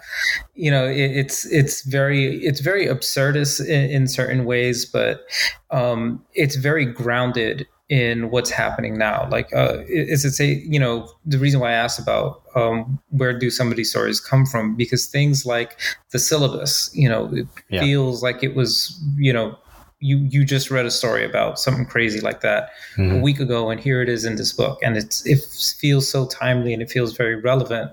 you 0.55 0.71
know 0.71 0.87
it, 0.87 1.11
it's 1.11 1.45
it's 1.47 1.83
very 1.83 2.37
it's 2.43 2.61
very 2.61 2.87
absurdist 2.87 3.65
in, 3.67 3.89
in 3.91 4.07
certain 4.07 4.45
ways 4.45 4.85
but 4.85 5.25
um 5.71 6.23
it's 6.33 6.55
very 6.55 6.85
grounded 6.85 7.67
in 7.89 8.29
what's 8.31 8.49
happening 8.49 8.97
now 8.97 9.27
like 9.29 9.53
uh 9.53 9.79
is 9.87 10.23
it 10.23 10.31
say 10.31 10.63
you 10.65 10.79
know 10.79 11.09
the 11.25 11.37
reason 11.37 11.59
why 11.59 11.69
i 11.69 11.73
asked 11.73 11.99
about 11.99 12.41
um 12.55 12.97
where 13.09 13.37
do 13.37 13.49
some 13.49 13.69
of 13.69 13.75
these 13.75 13.89
stories 13.89 14.21
come 14.21 14.45
from 14.45 14.75
because 14.75 15.07
things 15.07 15.45
like 15.45 15.77
the 16.11 16.19
syllabus 16.19 16.89
you 16.93 17.09
know 17.09 17.29
it 17.33 17.47
yeah. 17.69 17.81
feels 17.81 18.23
like 18.23 18.43
it 18.43 18.55
was 18.55 18.97
you 19.17 19.33
know 19.33 19.57
you 20.01 20.17
you 20.29 20.43
just 20.43 20.71
read 20.71 20.85
a 20.85 20.91
story 20.91 21.23
about 21.23 21.59
something 21.59 21.85
crazy 21.85 22.19
like 22.19 22.41
that 22.41 22.71
mm-hmm. 22.97 23.17
a 23.17 23.21
week 23.21 23.39
ago 23.39 23.69
and 23.69 23.79
here 23.79 24.01
it 24.01 24.09
is 24.09 24.25
in 24.25 24.35
this 24.35 24.51
book 24.51 24.79
and 24.83 24.97
it's 24.97 25.25
it 25.25 25.39
feels 25.79 26.09
so 26.09 26.25
timely 26.25 26.73
and 26.73 26.81
it 26.81 26.89
feels 26.89 27.15
very 27.15 27.35
relevant 27.35 27.91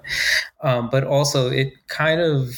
um, 0.62 0.88
but 0.90 1.04
also 1.04 1.50
it 1.50 1.74
kind 1.88 2.20
of 2.20 2.48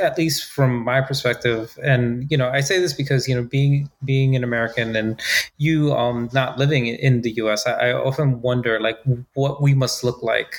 at 0.00 0.18
least 0.18 0.50
from 0.50 0.82
my 0.82 1.00
perspective 1.00 1.78
and 1.82 2.30
you 2.30 2.36
know 2.36 2.48
i 2.48 2.60
say 2.60 2.78
this 2.80 2.92
because 2.92 3.28
you 3.28 3.34
know 3.34 3.42
being 3.42 3.90
being 4.04 4.34
an 4.34 4.42
american 4.42 4.96
and 4.96 5.20
you 5.58 5.92
um 5.92 6.28
not 6.32 6.58
living 6.58 6.86
in 6.86 7.22
the 7.22 7.30
us 7.30 7.66
i, 7.66 7.72
I 7.72 7.92
often 7.92 8.40
wonder 8.40 8.80
like 8.80 8.98
what 9.34 9.62
we 9.62 9.74
must 9.74 10.02
look 10.02 10.22
like 10.22 10.56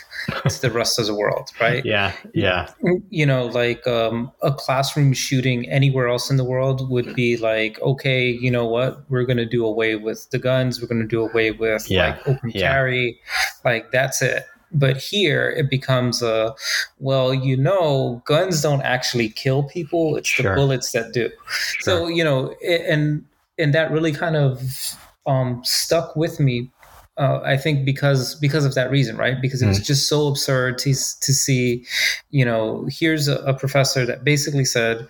to 0.48 0.62
the 0.62 0.72
rest 0.72 1.00
of 1.00 1.08
the 1.08 1.16
world 1.16 1.50
right? 1.60 1.84
Yeah 1.86 2.14
yeah. 2.34 2.70
You 3.10 3.26
know 3.26 3.46
like 3.46 3.86
um 3.88 4.32
a 4.42 4.54
classroom 4.54 5.14
shooting 5.14 5.68
anywhere 5.70 6.08
else 6.08 6.30
in 6.30 6.38
the 6.38 6.44
world 6.44 6.90
would 6.90 7.16
be 7.16 7.38
like 7.38 7.80
okay 7.82 8.36
you 8.46 8.52
know 8.52 8.66
what? 8.66 9.10
We're 9.10 9.26
going 9.26 9.38
to 9.38 9.46
do 9.46 9.66
away 9.66 9.96
with 9.96 10.30
the 10.32 10.40
guns. 10.40 10.82
We're 10.82 10.88
going 10.88 11.02
to 11.02 11.08
do 11.08 11.22
away 11.22 11.52
with 11.52 11.90
yeah. 11.90 12.10
like 12.10 12.28
open 12.28 12.52
yeah. 12.54 12.72
carry. 12.72 13.20
Like 13.64 13.92
that's 13.92 14.22
it 14.22 14.46
but 14.76 14.98
here 14.98 15.50
it 15.58 15.70
becomes 15.70 16.22
a 16.22 16.54
well, 17.00 17.34
you 17.34 17.58
know, 17.58 18.22
guns 18.26 18.62
don't 18.62 18.82
actually 18.82 19.30
kill 19.30 19.64
people; 19.64 20.16
it's 20.18 20.28
sure. 20.28 20.52
the 20.52 20.56
bullets 20.56 20.92
that 20.92 21.14
do. 21.14 21.30
Sure. 21.48 21.82
So 21.82 22.08
you 22.08 22.24
know, 22.24 22.54
and 22.64 23.26
and 23.58 23.74
that 23.74 23.92
really 23.92 24.12
kind 24.12 24.36
of 24.36 24.62
um, 25.26 25.62
stuck 25.64 26.16
with 26.16 26.40
me 26.40 26.70
uh, 27.18 27.40
I 27.44 27.56
think 27.56 27.86
because 27.86 28.36
because 28.36 28.66
of 28.66 28.76
that 28.76 28.92
reason, 28.92 29.16
right? 29.16 29.42
Because 29.42 29.62
it 29.62 29.68
was 29.68 29.80
mm. 29.80 29.86
just 29.86 30.10
so 30.10 30.28
absurd 30.28 30.78
to 30.80 30.94
to 30.94 31.34
see, 31.34 31.86
you 32.32 32.44
know, 32.44 32.88
here's 32.90 33.28
a, 33.28 33.38
a, 33.38 33.54
professor 33.54 34.06
that 34.06 34.26
basically 34.26 34.66
said, 34.66 35.08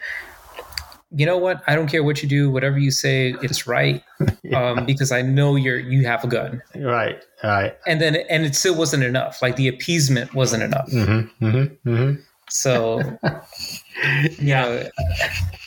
you 1.12 1.26
know 1.26 1.38
what? 1.38 1.64
I 1.68 1.76
don't 1.76 1.88
care 1.88 2.04
what 2.04 2.22
you 2.24 2.30
do, 2.30 2.50
whatever 2.50 2.78
you 2.78 2.92
say, 2.92 3.36
it's 3.42 3.68
right. 3.68 4.04
yeah. 4.44 4.72
um, 4.72 4.86
because 4.86 5.12
I 5.12 5.22
know 5.22 5.56
you're 5.56 5.80
you 5.80 6.06
have 6.06 6.24
a 6.24 6.28
gun. 6.28 6.62
Right. 6.76 7.24
Right. 7.44 7.78
And 7.86 8.02
then 8.02 8.16
and 8.30 8.46
it 8.46 8.56
still 8.56 8.76
wasn't 8.76 9.04
enough. 9.04 9.42
Like 9.42 9.56
the 9.56 9.68
appeasement 9.68 10.34
wasn't 10.34 10.64
enough. 10.64 10.90
Mm-hmm, 10.90 11.46
mm-hmm, 11.46 11.90
mm-hmm. 11.90 12.22
So 12.50 13.02
yeah, 14.40 14.88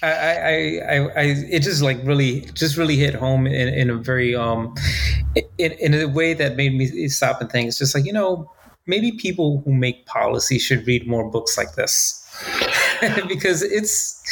I, 0.03 0.07
I, 0.07 0.11
I, 0.11 1.09
I, 1.17 1.23
it 1.51 1.61
just 1.61 1.83
like 1.83 1.99
really, 2.05 2.43
just 2.55 2.77
really 2.77 2.97
hit 2.97 3.15
home 3.15 3.47
in, 3.47 3.69
in 3.69 3.91
a 3.91 3.97
very, 3.97 4.37
um, 4.37 4.75
in, 5.59 5.73
in 5.73 5.95
a 5.95 6.07
way 6.07 6.35
that 6.35 6.57
made 6.57 6.75
me 6.75 7.09
stop 7.09 7.41
and 7.41 7.51
think. 7.51 7.69
It's 7.69 7.79
just 7.79 7.95
like, 7.97 8.05
you 8.05 8.13
know, 8.13 8.51
maybe 8.87 9.13
people 9.13 9.63
who 9.65 9.75
make 9.75 10.07
policy 10.07 10.59
should 10.59 10.87
read 10.87 11.07
more 11.07 11.29
books 11.29 11.59
like 11.59 11.75
this 11.75 12.28
because 13.29 13.63
it's, 13.63 14.23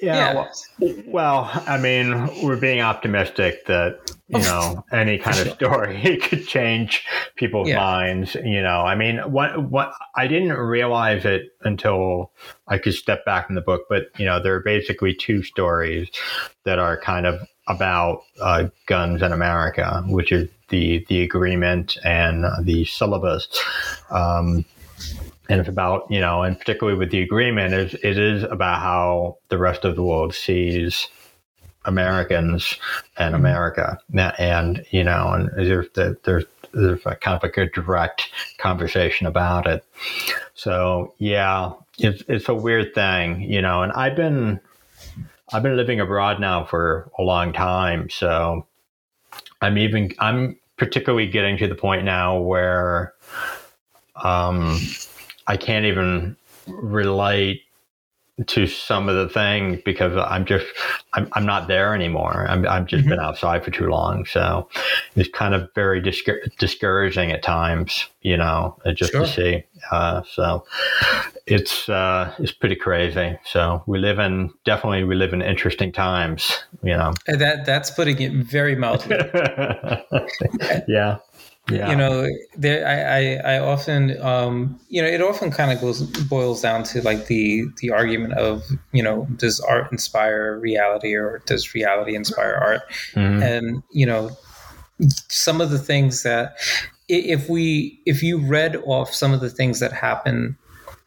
yeah, 0.00 0.14
yeah. 0.14 0.34
Well, 0.34 0.94
well, 1.06 1.62
I 1.66 1.78
mean, 1.78 2.28
we're 2.42 2.56
being 2.56 2.80
optimistic 2.80 3.66
that 3.66 3.98
you 4.28 4.38
know 4.40 4.84
any 4.92 5.18
kind 5.18 5.38
of 5.38 5.54
story 5.54 6.16
could 6.22 6.46
change 6.46 7.04
people's 7.36 7.68
yeah. 7.68 7.78
minds. 7.78 8.34
You 8.34 8.62
know, 8.62 8.80
I 8.80 8.94
mean, 8.94 9.18
what 9.30 9.70
what 9.70 9.92
I 10.16 10.26
didn't 10.26 10.52
realize 10.52 11.24
it 11.24 11.52
until 11.62 12.32
I 12.68 12.78
could 12.78 12.94
step 12.94 13.24
back 13.24 13.48
in 13.48 13.54
the 13.54 13.60
book, 13.60 13.82
but 13.88 14.08
you 14.18 14.24
know, 14.26 14.42
there 14.42 14.54
are 14.54 14.60
basically 14.60 15.14
two 15.14 15.42
stories 15.42 16.08
that 16.64 16.78
are 16.78 16.98
kind 17.00 17.26
of 17.26 17.40
about 17.68 18.22
uh, 18.40 18.68
guns 18.86 19.22
in 19.22 19.32
America, 19.32 20.02
which 20.06 20.32
is 20.32 20.48
the 20.68 21.04
the 21.08 21.22
agreement 21.22 21.96
and 22.04 22.44
the 22.64 22.84
syllabus. 22.84 23.48
Um, 24.10 24.64
and 25.48 25.60
it's 25.60 25.68
about 25.68 26.10
you 26.10 26.20
know, 26.20 26.42
and 26.42 26.58
particularly 26.58 26.98
with 26.98 27.10
the 27.10 27.22
agreement, 27.22 27.74
it, 27.74 27.94
it 28.02 28.18
is 28.18 28.42
about 28.44 28.80
how 28.80 29.38
the 29.48 29.58
rest 29.58 29.84
of 29.84 29.96
the 29.96 30.02
world 30.02 30.34
sees 30.34 31.08
Americans 31.84 32.76
and 33.16 33.34
mm-hmm. 33.34 33.44
America, 33.44 33.98
and 34.38 34.84
you 34.90 35.04
know, 35.04 35.32
and 35.32 35.50
there's 35.56 35.86
there's 35.94 36.44
there's 36.72 37.06
a 37.06 37.16
kind 37.16 37.36
of 37.36 37.42
like 37.42 37.56
a 37.56 37.70
direct 37.70 38.30
conversation 38.58 39.26
about 39.26 39.66
it. 39.66 39.84
So 40.54 41.14
yeah, 41.18 41.72
it's 41.98 42.22
it's 42.28 42.48
a 42.48 42.54
weird 42.54 42.94
thing, 42.94 43.40
you 43.42 43.62
know, 43.62 43.82
and 43.82 43.92
I've 43.92 44.16
been 44.16 44.60
I've 45.52 45.62
been 45.62 45.76
living 45.76 46.00
abroad 46.00 46.40
now 46.40 46.64
for 46.64 47.10
a 47.18 47.22
long 47.22 47.52
time, 47.52 48.10
so 48.10 48.66
I'm 49.60 49.78
even 49.78 50.12
I'm 50.18 50.58
particularly 50.76 51.26
getting 51.26 51.56
to 51.58 51.68
the 51.68 51.74
point 51.74 52.04
now 52.04 52.38
where 52.38 53.14
um 54.22 54.78
I 55.46 55.56
can't 55.56 55.86
even 55.86 56.36
relate 56.66 57.62
to 58.44 58.66
some 58.66 59.08
of 59.08 59.16
the 59.16 59.32
things 59.32 59.80
because 59.84 60.14
I'm 60.14 60.44
just 60.44 60.66
I'm, 61.14 61.28
I'm 61.32 61.46
not 61.46 61.68
there 61.68 61.94
anymore. 61.94 62.46
I'm 62.48 62.68
I've 62.68 62.86
just 62.86 63.02
mm-hmm. 63.02 63.10
been 63.10 63.20
outside 63.20 63.64
for 63.64 63.70
too 63.70 63.86
long, 63.86 64.26
so 64.26 64.68
it's 65.14 65.30
kind 65.30 65.54
of 65.54 65.70
very 65.74 66.02
discour- 66.02 66.54
discouraging 66.58 67.32
at 67.32 67.42
times, 67.42 68.06
you 68.20 68.36
know, 68.36 68.76
uh, 68.84 68.92
just 68.92 69.12
sure. 69.12 69.22
to 69.22 69.26
see. 69.26 69.64
Uh, 69.90 70.22
so 70.30 70.66
it's 71.46 71.88
uh, 71.88 72.34
it's 72.38 72.52
pretty 72.52 72.76
crazy. 72.76 73.38
So 73.46 73.82
we 73.86 73.98
live 73.98 74.18
in 74.18 74.52
definitely 74.64 75.04
we 75.04 75.14
live 75.14 75.32
in 75.32 75.40
interesting 75.40 75.90
times, 75.90 76.52
you 76.82 76.94
know. 76.94 77.14
And 77.26 77.40
that 77.40 77.64
that's 77.64 77.90
putting 77.90 78.20
it 78.20 78.32
very 78.32 78.76
mildly. 78.76 79.16
yeah 80.88 81.18
yeah. 81.70 81.90
you 81.90 81.96
know 81.96 82.28
there 82.56 82.86
i 82.86 83.50
i, 83.50 83.54
I 83.56 83.58
often 83.58 84.20
um 84.22 84.78
you 84.88 85.02
know 85.02 85.08
it 85.08 85.20
often 85.20 85.50
kind 85.50 85.72
of 85.72 85.80
goes 85.80 86.02
boils 86.26 86.62
down 86.62 86.82
to 86.84 87.02
like 87.02 87.26
the 87.26 87.64
the 87.80 87.90
argument 87.90 88.34
of 88.34 88.62
you 88.92 89.02
know 89.02 89.26
does 89.36 89.60
art 89.60 89.90
inspire 89.90 90.58
reality 90.58 91.14
or 91.14 91.42
does 91.46 91.74
reality 91.74 92.14
inspire 92.14 92.54
art 92.54 92.82
mm-hmm. 93.12 93.42
and 93.42 93.82
you 93.90 94.06
know 94.06 94.30
some 95.28 95.60
of 95.60 95.70
the 95.70 95.78
things 95.78 96.22
that 96.22 96.56
if 97.08 97.48
we 97.48 98.00
if 98.06 98.22
you 98.22 98.38
read 98.38 98.76
off 98.86 99.12
some 99.12 99.32
of 99.32 99.40
the 99.40 99.50
things 99.50 99.80
that 99.80 99.92
happen 99.92 100.56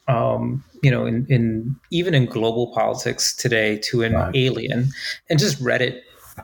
um 0.08 0.64
you 0.82 0.92
know, 0.92 1.06
in, 1.06 1.26
in 1.30 1.76
even 1.92 2.14
in 2.14 2.26
global 2.26 2.72
politics 2.74 3.36
today 3.36 3.78
to 3.78 4.02
an 4.04 4.14
right. 4.14 4.36
alien 4.36 4.90
and 5.30 5.40
just 5.40 5.60
read 5.60 5.82
it 5.82 6.04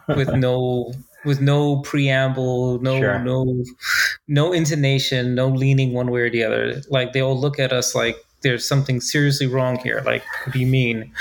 with 0.09 0.33
no 0.33 0.93
with 1.25 1.41
no 1.41 1.77
preamble, 1.81 2.79
no 2.79 2.99
sure. 2.99 3.19
no 3.19 3.63
no 4.27 4.53
intonation, 4.53 5.35
no 5.35 5.47
leaning 5.47 5.93
one 5.93 6.11
way 6.11 6.21
or 6.21 6.29
the 6.29 6.43
other. 6.43 6.81
Like 6.89 7.13
they 7.13 7.21
all 7.21 7.39
look 7.39 7.59
at 7.59 7.73
us 7.73 7.95
like 7.95 8.17
there's 8.41 8.67
something 8.67 9.01
seriously 9.01 9.47
wrong 9.47 9.77
here. 9.79 10.03
Like, 10.05 10.23
what 10.45 10.53
do 10.53 10.59
you 10.59 10.67
mean? 10.67 11.11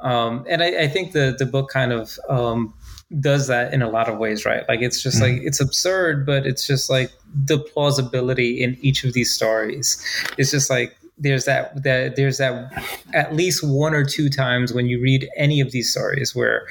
Um, 0.00 0.44
and 0.48 0.62
I, 0.62 0.82
I, 0.82 0.88
think 0.88 1.12
the 1.12 1.34
the 1.38 1.46
book 1.46 1.70
kind 1.70 1.90
of 1.90 2.18
um, 2.28 2.74
does 3.20 3.46
that 3.46 3.72
in 3.72 3.82
a 3.82 3.88
lot 3.88 4.08
of 4.08 4.18
ways, 4.18 4.44
right? 4.44 4.62
Like 4.68 4.82
it's 4.82 5.02
just 5.02 5.20
mm-hmm. 5.20 5.38
like 5.38 5.46
it's 5.46 5.60
absurd, 5.60 6.26
but 6.26 6.46
it's 6.46 6.66
just 6.66 6.90
like 6.90 7.10
the 7.34 7.58
plausibility 7.58 8.62
in 8.62 8.76
each 8.82 9.04
of 9.04 9.14
these 9.14 9.32
stories. 9.32 10.04
It's 10.36 10.50
just 10.50 10.68
like 10.68 10.96
there's 11.18 11.46
that 11.46 11.82
that 11.82 12.16
there's 12.16 12.38
that 12.38 12.72
at 13.14 13.34
least 13.34 13.66
one 13.66 13.94
or 13.94 14.04
two 14.04 14.28
times 14.28 14.72
when 14.72 14.86
you 14.86 15.00
read 15.00 15.28
any 15.36 15.60
of 15.60 15.72
these 15.72 15.90
stories 15.90 16.34
where 16.34 16.66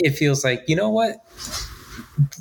it 0.00 0.10
feels 0.10 0.44
like 0.44 0.64
you 0.66 0.74
know 0.74 0.90
what 0.90 1.16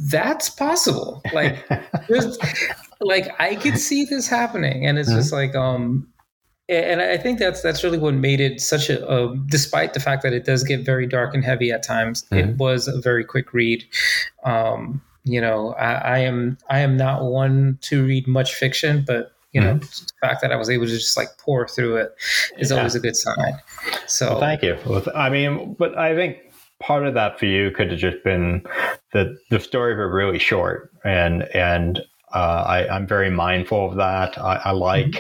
that's 0.10 0.50
possible 0.50 1.22
like 1.34 1.68
like 3.02 3.30
i 3.40 3.56
could 3.56 3.78
see 3.78 4.06
this 4.06 4.28
happening 4.28 4.86
and 4.86 4.98
it's 4.98 5.10
mm-hmm. 5.10 5.18
just 5.18 5.32
like 5.34 5.56
um 5.56 6.08
and 6.68 7.02
I 7.02 7.18
think 7.18 7.38
that's 7.38 7.62
that's 7.62 7.84
really 7.84 8.00
what 8.00 8.16
made 8.16 8.40
it 8.40 8.60
such 8.60 8.90
a, 8.90 9.08
a, 9.08 9.36
despite 9.48 9.94
the 9.94 10.00
fact 10.00 10.24
that 10.24 10.34
it 10.34 10.46
does 10.46 10.64
get 10.64 10.84
very 10.84 11.06
dark 11.06 11.36
and 11.36 11.46
heavy 11.46 11.72
at 11.72 11.84
times. 11.84 12.24
Mm-hmm. 12.24 12.50
It 12.50 12.58
was 12.58 12.88
a 12.88 13.00
very 13.00 13.24
quick 13.24 13.54
read. 13.54 13.86
Um, 14.44 15.02
you 15.26 15.42
know, 15.42 15.74
I, 15.74 15.94
I, 15.94 16.18
am 16.20 16.58
I 16.70 16.80
am 16.80 16.98
not 16.98 17.24
one 17.24 17.78
to 17.82 18.06
read 18.06 18.28
much 18.28 18.56
fiction, 18.56 19.04
but 19.06 19.34
you 19.52 19.62
know, 19.62 19.76
mm-hmm. 19.76 19.80
the 19.80 20.28
fact 20.28 20.42
that 20.42 20.52
I 20.52 20.56
was 20.56 20.70
able 20.70 20.86
to 20.86 20.92
just 20.92 21.16
like 21.16 21.30
pour 21.38 21.68
through 21.68 21.98
it 21.98 22.16
is 22.58 22.72
yeah. 22.72 22.78
always 22.78 22.96
a 22.96 23.00
good 23.00 23.16
sign. 23.16 23.60
So 24.08 24.32
well, 24.32 24.40
thank 24.40 24.62
you. 24.64 24.78
I 25.16 25.30
mean, 25.30 25.76
but 25.78 25.98
I 25.98 26.16
think 26.16 26.40
part 26.80 27.06
of 27.06 27.14
that 27.14 27.40
for 27.40 27.46
you 27.46 27.72
could 27.72 27.92
have 27.92 28.00
just 28.00 28.24
been 28.24 28.64
that 29.14 29.28
the 29.50 29.60
stories 29.60 29.98
were 29.98 30.14
really 30.14 30.40
short, 30.40 30.92
and 31.04 31.44
and 31.54 32.00
uh, 32.34 32.64
I, 32.68 32.96
I'm 32.96 33.08
very 33.08 33.30
mindful 33.30 33.90
of 33.90 33.96
that. 33.98 34.38
I, 34.38 34.62
I 34.66 34.72
like. 34.72 35.06
Mm-hmm 35.08 35.20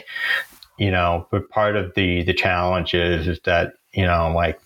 you 0.77 0.91
know, 0.91 1.27
but 1.31 1.50
part 1.50 1.75
of 1.75 1.93
the 1.95 2.24
the 2.24 2.33
challenge 2.33 2.93
is 2.93 3.27
is 3.27 3.39
that 3.45 3.74
you 3.93 4.05
know, 4.05 4.31
like 4.35 4.59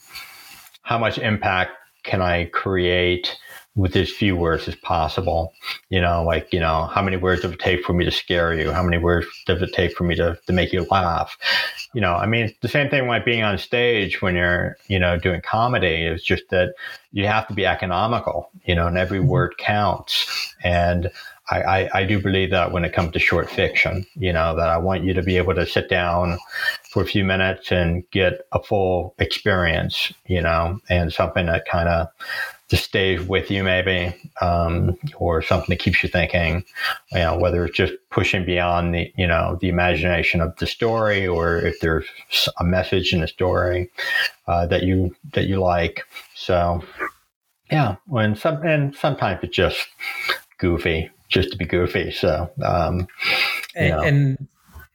how 0.82 0.98
much 0.98 1.18
impact 1.18 1.74
can 2.04 2.22
I 2.22 2.46
create 2.46 3.36
with 3.76 3.96
as 3.96 4.12
few 4.12 4.36
words 4.36 4.68
as 4.68 4.76
possible? 4.76 5.54
You 5.90 6.02
know, 6.02 6.24
like 6.24 6.52
you 6.54 6.60
know, 6.60 6.86
how 6.86 7.02
many 7.02 7.18
words 7.18 7.42
does 7.42 7.52
it 7.52 7.60
take 7.60 7.84
for 7.84 7.94
me 7.94 8.06
to 8.06 8.12
scare 8.12 8.54
you? 8.54 8.72
How 8.72 8.84
many 8.84 8.98
words 8.98 9.28
does 9.46 9.62
it 9.62 9.74
take 9.74 9.96
for 9.96 10.04
me 10.04 10.16
to 10.16 10.38
to 10.48 10.54
make 10.54 10.74
you 10.74 10.86
laugh? 10.90 11.38
You 11.94 12.02
know, 12.02 12.14
I 12.14 12.26
mean, 12.26 12.54
the 12.62 12.68
same 12.68 12.90
thing 12.90 13.08
like 13.08 13.26
being 13.26 13.44
on 13.44 13.58
stage 13.58 14.22
when 14.22 14.36
you're 14.36 14.78
you 14.88 15.00
know 15.00 15.18
doing 15.18 15.42
comedy 15.42 16.06
is 16.06 16.24
just 16.24 16.50
that 16.50 16.74
you 17.12 17.26
have 17.28 17.48
to 17.48 17.54
be 17.54 17.66
economical. 17.66 18.50
You 18.66 18.76
know, 18.76 18.88
and 18.88 18.98
every 18.98 19.20
mm-hmm. 19.20 19.30
word 19.30 19.58
counts 19.58 20.56
and 20.64 21.10
I, 21.50 21.62
I, 21.62 21.90
I, 22.00 22.06
do 22.06 22.22
believe 22.22 22.52
that 22.52 22.72
when 22.72 22.86
it 22.86 22.94
comes 22.94 23.12
to 23.14 23.20
short 23.20 23.50
fiction, 23.50 24.06
you 24.16 24.32
know, 24.32 24.56
that 24.56 24.70
I 24.70 24.78
want 24.78 25.04
you 25.04 25.14
to 25.14 25.24
be 25.24 25.38
able 25.38 25.56
to 25.56 25.66
sit 25.66 25.90
down 25.90 26.38
for 26.92 27.02
a 27.02 27.08
few 27.08 27.24
minutes 27.24 27.72
and 27.72 28.10
get 28.12 28.48
a 28.52 28.62
full 28.62 29.16
experience, 29.18 30.14
you 30.28 30.42
know, 30.42 30.80
and 30.90 31.12
something 31.12 31.48
that 31.48 31.68
kind 31.68 31.90
of 31.90 32.08
just 32.70 32.84
stay 32.84 33.18
with 33.18 33.50
you 33.50 33.64
maybe, 33.64 34.16
um, 34.42 34.98
or 35.16 35.42
something 35.42 35.70
that 35.70 35.80
keeps 35.80 36.04
you 36.04 36.10
thinking, 36.10 36.64
you 37.12 37.20
know, 37.20 37.38
whether 37.38 37.66
it's 37.66 37.76
just 37.76 37.94
pushing 38.12 38.46
beyond 38.46 38.94
the, 38.94 39.12
you 39.18 39.26
know, 39.28 39.58
the 39.60 39.70
imagination 39.70 40.40
of 40.40 40.56
the 40.58 40.68
story 40.68 41.28
or 41.28 41.58
if 41.58 41.80
there's 41.80 42.06
a 42.60 42.64
message 42.64 43.12
in 43.12 43.22
the 43.22 43.28
story, 43.28 43.90
uh, 44.48 44.68
that 44.68 44.84
you, 44.84 45.16
that 45.34 45.48
you 45.48 45.60
like. 45.60 46.04
So, 46.36 46.84
yeah, 47.72 47.96
when 48.06 48.36
some, 48.36 48.62
and 48.64 48.96
sometimes 48.96 49.40
it's 49.44 49.56
just 49.56 49.88
goofy, 50.60 51.10
just 51.28 51.52
to 51.52 51.58
be 51.58 51.66
goofy. 51.66 52.12
So, 52.12 52.52
um, 52.64 53.08
and, 53.76 53.94
and, 54.04 54.48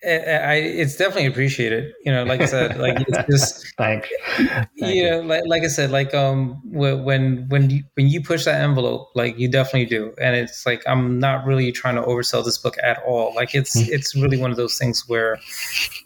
I, 0.06 0.54
it's 0.54 0.96
definitely 0.96 1.26
appreciated. 1.26 1.92
You 2.04 2.12
know, 2.12 2.24
like 2.24 2.40
I 2.40 2.46
said, 2.46 2.78
like 2.78 2.96
it's 3.08 3.18
just 3.30 3.74
thank, 3.76 4.08
thank 4.36 4.68
you 4.94 5.10
know, 5.10 5.20
like, 5.20 5.42
like 5.46 5.62
I 5.62 5.68
said, 5.68 5.90
like 5.90 6.14
um, 6.14 6.60
when 6.64 7.48
when 7.48 7.70
you 7.70 7.84
when 7.94 8.08
you 8.08 8.22
push 8.22 8.44
that 8.44 8.60
envelope, 8.60 9.10
like 9.14 9.38
you 9.38 9.48
definitely 9.48 9.86
do, 9.86 10.14
and 10.20 10.36
it's 10.36 10.66
like 10.66 10.82
I'm 10.86 11.18
not 11.18 11.46
really 11.46 11.72
trying 11.72 11.96
to 11.96 12.02
oversell 12.02 12.44
this 12.44 12.58
book 12.58 12.76
at 12.82 13.02
all. 13.06 13.34
Like 13.34 13.54
it's 13.54 13.76
mm-hmm. 13.76 13.92
it's 13.92 14.14
really 14.14 14.36
one 14.36 14.50
of 14.50 14.56
those 14.56 14.76
things 14.76 15.08
where, 15.08 15.38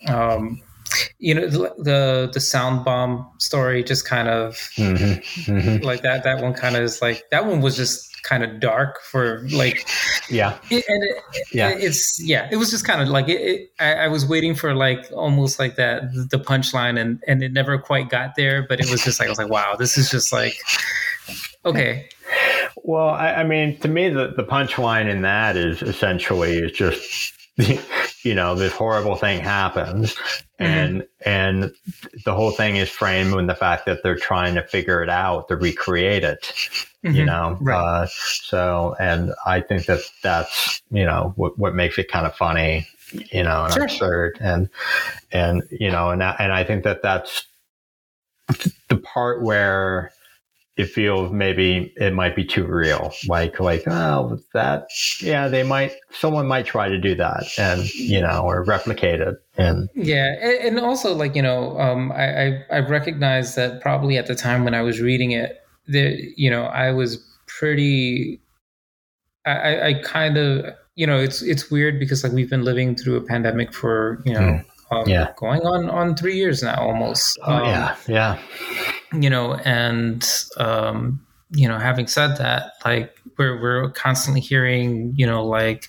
um, 0.06 0.62
you 1.18 1.34
know 1.34 1.48
the, 1.48 1.74
the 1.78 2.30
the 2.32 2.40
sound 2.40 2.84
bomb 2.84 3.28
story 3.38 3.82
just 3.82 4.06
kind 4.06 4.28
of 4.28 4.54
mm-hmm. 4.76 5.52
Mm-hmm. 5.52 5.84
like 5.84 6.02
that 6.02 6.24
that 6.24 6.42
one 6.42 6.54
kind 6.54 6.76
of 6.76 6.82
is 6.82 7.02
like 7.02 7.24
that 7.30 7.46
one 7.46 7.60
was 7.60 7.76
just 7.76 8.08
kind 8.22 8.42
of 8.42 8.60
dark 8.60 9.00
for 9.02 9.46
like 9.50 9.88
yeah 10.28 10.58
it, 10.70 10.84
and 10.88 11.02
it, 11.02 11.46
yeah 11.52 11.70
it's 11.70 12.20
yeah 12.22 12.48
it 12.50 12.56
was 12.56 12.70
just 12.70 12.84
kind 12.84 13.00
of 13.00 13.08
like 13.08 13.28
it, 13.28 13.70
I, 13.78 13.94
I, 13.94 14.08
was 14.08 14.26
waiting 14.26 14.54
for 14.54 14.74
like 14.74 15.10
almost 15.12 15.58
like 15.58 15.76
that 15.76 16.02
the 16.30 16.38
punchline 16.38 17.00
and 17.00 17.22
and 17.26 17.42
it 17.42 17.52
never 17.52 17.78
quite 17.78 18.10
got 18.10 18.34
there 18.36 18.66
but 18.68 18.80
it 18.80 18.90
was 18.90 19.02
just 19.02 19.20
like 19.20 19.28
i 19.28 19.30
was 19.30 19.38
like 19.38 19.50
wow 19.50 19.76
this 19.76 19.96
is 19.96 20.10
just 20.10 20.32
like 20.32 20.54
okay 21.64 22.08
well 22.76 23.08
i, 23.08 23.34
I 23.34 23.44
mean 23.44 23.78
to 23.80 23.88
me 23.88 24.08
the, 24.08 24.34
the 24.36 24.44
punchline 24.44 25.08
in 25.08 25.22
that 25.22 25.56
is 25.56 25.80
essentially 25.80 26.58
is 26.58 26.72
just 26.72 27.32
you 28.24 28.34
know 28.34 28.54
this 28.54 28.72
horrible 28.72 29.16
thing 29.16 29.40
happens 29.40 30.16
mm-hmm. 30.58 30.64
and 30.64 31.06
and 31.24 31.72
the 32.24 32.34
whole 32.34 32.50
thing 32.50 32.76
is 32.76 32.88
framed 32.88 33.34
in 33.34 33.46
the 33.46 33.54
fact 33.54 33.86
that 33.86 34.02
they're 34.02 34.16
trying 34.16 34.54
to 34.54 34.62
figure 34.62 35.02
it 35.02 35.08
out 35.08 35.48
to 35.48 35.56
recreate 35.56 36.24
it 36.24 36.42
mm-hmm. 37.04 37.12
you 37.12 37.24
know 37.24 37.56
right. 37.60 37.76
uh, 37.76 38.06
so 38.06 38.94
and 38.98 39.32
i 39.46 39.60
think 39.60 39.86
that 39.86 40.00
that's 40.22 40.82
you 40.90 41.04
know 41.04 41.32
what, 41.36 41.58
what 41.58 41.74
makes 41.74 41.98
it 41.98 42.10
kind 42.10 42.26
of 42.26 42.34
funny 42.34 42.86
you 43.12 43.42
know 43.42 43.64
and 43.64 43.72
sure. 43.72 43.84
absurd 43.84 44.38
and 44.40 44.68
and 45.32 45.62
you 45.70 45.90
know 45.90 46.10
and 46.10 46.22
and 46.22 46.52
i 46.52 46.64
think 46.64 46.84
that 46.84 47.02
that's 47.02 47.46
the 48.88 48.96
part 48.96 49.42
where 49.42 50.12
it 50.78 50.88
feels 50.88 51.32
maybe 51.32 51.92
it 51.96 52.14
might 52.14 52.36
be 52.36 52.44
too 52.44 52.64
real. 52.64 53.12
Like, 53.26 53.58
like, 53.58 53.82
oh, 53.88 54.38
that, 54.54 54.86
yeah, 55.20 55.48
they 55.48 55.64
might, 55.64 55.92
someone 56.10 56.46
might 56.46 56.66
try 56.66 56.88
to 56.88 56.96
do 56.96 57.16
that 57.16 57.42
and, 57.58 57.92
you 57.94 58.20
know, 58.20 58.42
or 58.44 58.62
replicate 58.62 59.20
it. 59.20 59.34
And 59.56 59.88
yeah. 59.96 60.36
And 60.62 60.78
also, 60.78 61.12
like, 61.14 61.34
you 61.34 61.42
know, 61.42 61.76
um, 61.80 62.12
I, 62.12 62.42
I, 62.42 62.64
I 62.70 62.78
recognize 62.78 63.56
that 63.56 63.80
probably 63.80 64.16
at 64.18 64.26
the 64.26 64.36
time 64.36 64.64
when 64.64 64.72
I 64.72 64.82
was 64.82 65.00
reading 65.00 65.32
it, 65.32 65.60
there, 65.88 66.12
you 66.36 66.48
know, 66.48 66.66
I 66.66 66.92
was 66.92 67.18
pretty, 67.48 68.40
I, 69.46 69.80
I 69.80 69.94
kind 70.04 70.36
of, 70.38 70.64
you 70.94 71.08
know, 71.08 71.18
it's, 71.18 71.42
it's 71.42 71.72
weird 71.72 71.98
because 71.98 72.22
like 72.22 72.32
we've 72.32 72.50
been 72.50 72.62
living 72.62 72.94
through 72.94 73.16
a 73.16 73.22
pandemic 73.22 73.74
for, 73.74 74.22
you 74.24 74.32
know, 74.32 74.40
mm. 74.40 74.64
Um, 74.90 75.08
yeah. 75.08 75.32
going 75.36 75.62
on, 75.62 75.90
on 75.90 76.16
three 76.16 76.36
years 76.36 76.62
now 76.62 76.80
almost. 76.80 77.38
Oh, 77.42 77.52
um, 77.52 77.64
yeah. 77.64 77.96
Yeah 78.06 78.38
you 79.12 79.30
know, 79.30 79.54
and 79.64 80.26
um, 80.56 81.24
you 81.50 81.66
know, 81.66 81.78
having 81.78 82.06
said 82.06 82.36
that, 82.36 82.72
like 82.84 83.14
we're 83.38 83.60
we're 83.60 83.90
constantly 83.92 84.40
hearing, 84.40 85.14
you 85.16 85.26
know, 85.26 85.44
like 85.44 85.88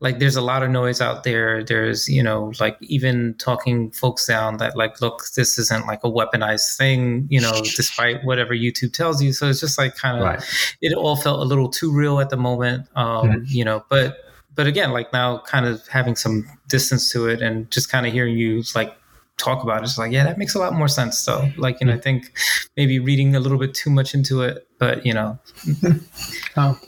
like 0.00 0.18
there's 0.18 0.36
a 0.36 0.40
lot 0.42 0.62
of 0.62 0.70
noise 0.70 1.00
out 1.00 1.22
there. 1.22 1.62
There's, 1.62 2.08
you 2.08 2.22
know, 2.22 2.52
like 2.58 2.76
even 2.80 3.34
talking 3.34 3.92
folks 3.92 4.26
down 4.26 4.56
that 4.56 4.76
like, 4.76 5.00
look, 5.00 5.22
this 5.36 5.58
isn't 5.58 5.86
like 5.86 6.02
a 6.02 6.10
weaponized 6.10 6.76
thing, 6.76 7.26
you 7.30 7.40
know, 7.40 7.60
despite 7.76 8.24
whatever 8.24 8.54
YouTube 8.54 8.92
tells 8.92 9.22
you. 9.22 9.32
So 9.32 9.48
it's 9.48 9.60
just 9.60 9.78
like 9.78 9.94
kind 9.96 10.18
of 10.18 10.24
right. 10.24 10.76
it 10.80 10.92
all 10.94 11.16
felt 11.16 11.40
a 11.40 11.44
little 11.44 11.68
too 11.68 11.92
real 11.92 12.18
at 12.18 12.30
the 12.30 12.36
moment. 12.36 12.88
Um, 12.96 13.28
mm-hmm. 13.28 13.42
you 13.46 13.64
know, 13.64 13.84
but 13.88 14.16
but 14.56 14.66
again, 14.66 14.92
like 14.92 15.12
now 15.12 15.38
kind 15.38 15.66
of 15.66 15.86
having 15.88 16.16
some 16.16 16.46
distance 16.68 17.10
to 17.12 17.28
it 17.28 17.40
and 17.40 17.70
just 17.70 17.90
kind 17.90 18.06
of 18.06 18.12
hearing 18.12 18.36
you 18.36 18.62
like 18.74 18.96
talk 19.36 19.62
about 19.62 19.82
it. 19.82 19.84
It's 19.84 19.98
like, 19.98 20.12
yeah, 20.12 20.24
that 20.24 20.38
makes 20.38 20.54
a 20.54 20.58
lot 20.58 20.72
more 20.72 20.88
sense 20.88 21.24
though. 21.24 21.50
Like, 21.56 21.80
you 21.80 21.86
know, 21.86 21.94
I 21.94 21.98
think 21.98 22.32
maybe 22.76 22.98
reading 22.98 23.36
a 23.36 23.40
little 23.40 23.58
bit 23.58 23.74
too 23.74 23.90
much 23.90 24.14
into 24.14 24.42
it, 24.42 24.66
but 24.78 25.04
you 25.04 25.12
know. 25.12 25.38
oh. 26.56 26.80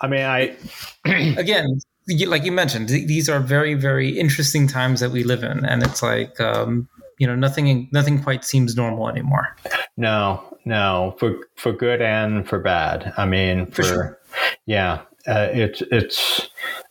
I 0.00 0.08
mean, 0.08 0.22
I 0.22 0.56
again, 1.04 1.80
like 2.26 2.44
you 2.44 2.52
mentioned, 2.52 2.88
these 2.88 3.28
are 3.28 3.40
very, 3.40 3.74
very 3.74 4.18
interesting 4.18 4.66
times 4.66 5.00
that 5.00 5.10
we 5.10 5.24
live 5.24 5.42
in, 5.42 5.64
and 5.64 5.82
it's 5.82 6.02
like, 6.02 6.38
um, 6.40 6.88
you 7.18 7.26
know, 7.26 7.34
nothing, 7.34 7.88
nothing 7.92 8.22
quite 8.22 8.44
seems 8.44 8.76
normal 8.76 9.08
anymore. 9.08 9.56
No, 9.96 10.42
no, 10.64 11.14
for 11.18 11.36
for 11.56 11.72
good 11.72 12.02
and 12.02 12.46
for 12.46 12.58
bad. 12.58 13.14
I 13.16 13.24
mean, 13.24 13.66
for, 13.66 13.72
for 13.72 13.82
sure. 13.84 14.20
yeah, 14.66 15.02
uh, 15.26 15.48
it's 15.52 15.82
it's 15.90 16.48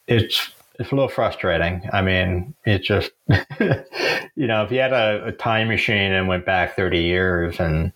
it's 0.08 0.52
it's 0.80 0.92
a 0.92 0.96
little 0.96 1.10
frustrating. 1.10 1.88
I 1.94 2.02
mean, 2.02 2.56
it 2.66 2.84
just, 2.84 3.12
you 3.30 4.48
know, 4.48 4.64
if 4.64 4.72
you 4.72 4.80
had 4.80 4.94
a, 4.94 5.26
a, 5.28 5.32
time 5.32 5.68
machine 5.68 6.12
and 6.12 6.28
went 6.28 6.46
back 6.46 6.76
30 6.76 7.00
years 7.00 7.60
and 7.60 7.94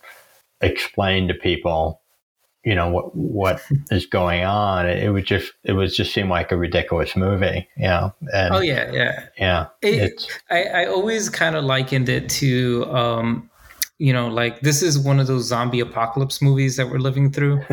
explained 0.60 1.28
to 1.28 1.34
people, 1.34 2.00
you 2.64 2.74
know 2.74 2.90
what 2.90 3.16
what 3.16 3.62
is 3.90 4.06
going 4.06 4.44
on. 4.44 4.86
It, 4.86 5.04
it 5.04 5.10
would 5.10 5.24
just 5.24 5.52
it 5.64 5.72
would 5.72 5.92
just 5.92 6.12
seem 6.12 6.28
like 6.28 6.52
a 6.52 6.56
ridiculous 6.56 7.16
movie, 7.16 7.68
you 7.76 7.84
know. 7.86 8.14
And, 8.32 8.54
oh 8.54 8.60
yeah, 8.60 8.90
yeah, 8.92 9.26
yeah. 9.38 9.66
It, 9.82 10.26
I 10.50 10.64
I 10.64 10.86
always 10.86 11.30
kind 11.30 11.56
of 11.56 11.64
likened 11.64 12.08
it 12.08 12.28
to 12.30 12.84
um, 12.86 13.50
you 13.98 14.12
know, 14.12 14.28
like 14.28 14.60
this 14.60 14.82
is 14.82 14.98
one 14.98 15.18
of 15.18 15.26
those 15.26 15.44
zombie 15.44 15.80
apocalypse 15.80 16.40
movies 16.40 16.76
that 16.76 16.88
we're 16.88 16.98
living 16.98 17.32
through, 17.32 17.60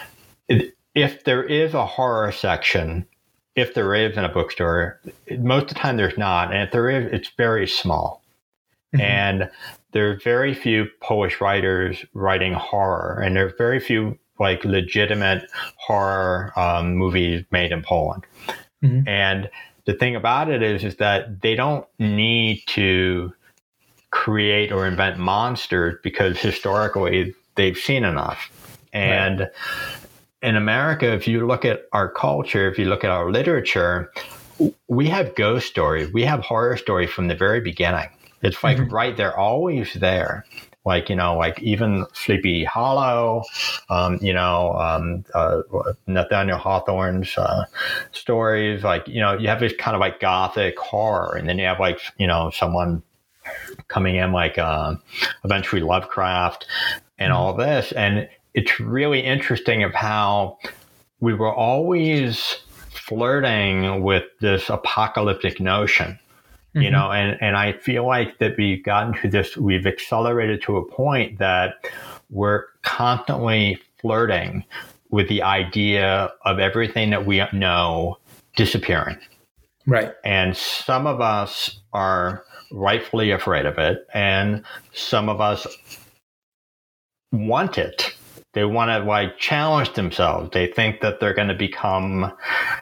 it, 0.48 0.74
if 0.96 1.26
there 1.26 1.44
is 1.44 1.74
a 1.74 1.86
horror 1.86 2.32
section, 2.32 3.06
if 3.58 3.74
there 3.74 3.94
is 3.94 4.18
in 4.18 4.24
a 4.24 4.30
bookstore, 4.30 5.02
most 5.40 5.64
of 5.64 5.70
the 5.70 5.76
time 5.76 5.98
there's 5.98 6.18
not, 6.18 6.54
and 6.54 6.64
if 6.64 6.72
there 6.72 6.90
is, 6.90 7.12
it's 7.12 7.30
very 7.38 7.68
small. 7.68 8.24
Mm-hmm. 8.96 9.02
And 9.02 9.50
there 9.92 10.12
are 10.12 10.20
very 10.24 10.54
few 10.54 10.88
Polish 11.02 11.42
writers 11.42 12.06
writing 12.14 12.54
horror, 12.54 13.22
and 13.22 13.36
there 13.36 13.48
are 13.48 13.54
very 13.58 13.80
few 13.80 14.18
like 14.40 14.64
legitimate 14.64 15.50
horror 15.78 16.54
um, 16.56 16.96
movies 16.96 17.44
made 17.52 17.72
in 17.72 17.82
Poland. 17.82 18.24
Mm-hmm. 18.84 19.08
And 19.08 19.50
the 19.86 19.94
thing 19.94 20.16
about 20.16 20.50
it 20.50 20.62
is, 20.62 20.84
is 20.84 20.98
that 20.98 21.42
they 21.42 21.56
don't 21.56 21.88
need 21.98 22.62
to 22.68 23.34
create 24.12 24.72
or 24.72 24.86
invent 24.86 25.18
monsters 25.18 25.96
because 26.04 26.38
historically 26.38 27.34
they've 27.56 27.78
seen 27.78 28.04
enough. 28.04 28.52
And 28.94 29.42
right. 29.42 29.50
in 30.42 30.56
America, 30.56 31.14
if 31.14 31.28
you 31.28 31.46
look 31.46 31.66
at 31.66 31.88
our 31.94 32.10
culture, 32.10 32.70
if 32.70 32.78
you 32.78 32.86
look 32.86 33.04
at 33.04 33.10
our 33.10 33.32
literature, 33.32 34.12
we 34.88 35.08
have 35.08 35.36
ghost 35.36 35.68
stories, 35.68 36.12
we 36.12 36.24
have 36.24 36.42
horror 36.42 36.78
stories 36.78 37.10
from 37.10 37.28
the 37.28 37.36
very 37.36 37.62
beginning. 37.62 38.10
It's 38.42 38.64
like 38.64 38.78
mm-hmm. 38.78 38.94
right 38.94 39.18
there, 39.18 39.38
always 39.38 39.94
there. 39.96 40.46
Like, 40.86 41.10
you 41.10 41.18
know, 41.18 41.36
like 41.36 41.62
even 41.62 42.06
Sleepy 42.14 42.64
Hollow, 42.64 43.44
um, 43.90 44.20
you 44.22 44.32
know, 44.32 44.72
um, 44.74 45.26
uh, 45.34 45.62
Nathaniel 46.08 46.58
Hawthorne's 46.58 47.38
uh, 47.38 47.66
stories. 48.14 48.84
Like, 48.84 49.06
you 49.06 49.20
know, 49.20 49.38
you 49.38 49.50
have 49.50 49.60
this 49.60 49.74
kind 49.78 49.96
of 49.96 50.00
like 50.00 50.22
gothic 50.22 50.80
horror, 50.80 51.36
and 51.36 51.50
then 51.50 51.58
you 51.58 51.66
have 51.66 51.82
like, 51.82 52.00
you 52.18 52.26
know, 52.26 52.52
someone 52.52 53.04
coming 53.90 54.16
in 54.16 54.32
like 54.32 54.58
uh, 54.58 54.96
eventually 55.44 55.82
Lovecraft 55.82 56.66
and 57.20 57.32
mm-hmm. 57.32 57.38
all 57.38 57.54
this. 57.54 57.92
And 57.92 58.30
it's 58.54 58.80
really 58.80 59.20
interesting 59.20 59.84
of 59.84 59.94
how 59.94 60.58
we 61.20 61.34
were 61.34 61.54
always 61.54 62.62
flirting 62.90 64.04
with 64.04 64.24
this 64.40 64.70
apocalyptic 64.70 65.60
notion 65.60 66.18
mm-hmm. 66.78 66.84
you 66.84 66.92
know 66.92 67.12
and 67.12 67.38
and 67.42 67.58
i 67.58 67.74
feel 67.74 68.06
like 68.06 68.38
that 68.40 68.56
we've 68.58 68.84
gotten 68.84 69.14
to 69.22 69.28
this 69.28 69.58
we've 69.58 69.86
accelerated 69.86 70.62
to 70.62 70.78
a 70.78 70.86
point 70.86 71.38
that 71.40 71.76
we're 72.30 72.66
constantly 72.84 73.80
flirting 74.00 74.64
with 75.10 75.28
the 75.30 75.42
idea 75.42 76.32
of 76.46 76.60
everything 76.60 77.10
that 77.12 77.26
we 77.26 77.42
know 77.54 78.18
disappearing. 78.56 79.18
Right. 79.86 80.14
And 80.26 80.56
some 80.58 81.08
of 81.08 81.22
us 81.22 81.80
are 81.94 82.44
rightfully 82.72 83.32
afraid 83.32 83.66
of 83.66 83.78
it 83.78 84.06
and 84.14 84.64
some 84.94 85.30
of 85.30 85.40
us 85.40 85.66
want 87.32 87.78
it 87.78 88.14
they 88.58 88.66
want 88.66 88.90
to 88.90 89.08
like 89.08 89.38
challenge 89.38 89.94
themselves. 89.94 90.50
They 90.52 90.66
think 90.66 91.02
that 91.02 91.20
they're 91.20 91.36
going 91.36 91.50
to 91.50 91.54
become 91.54 92.34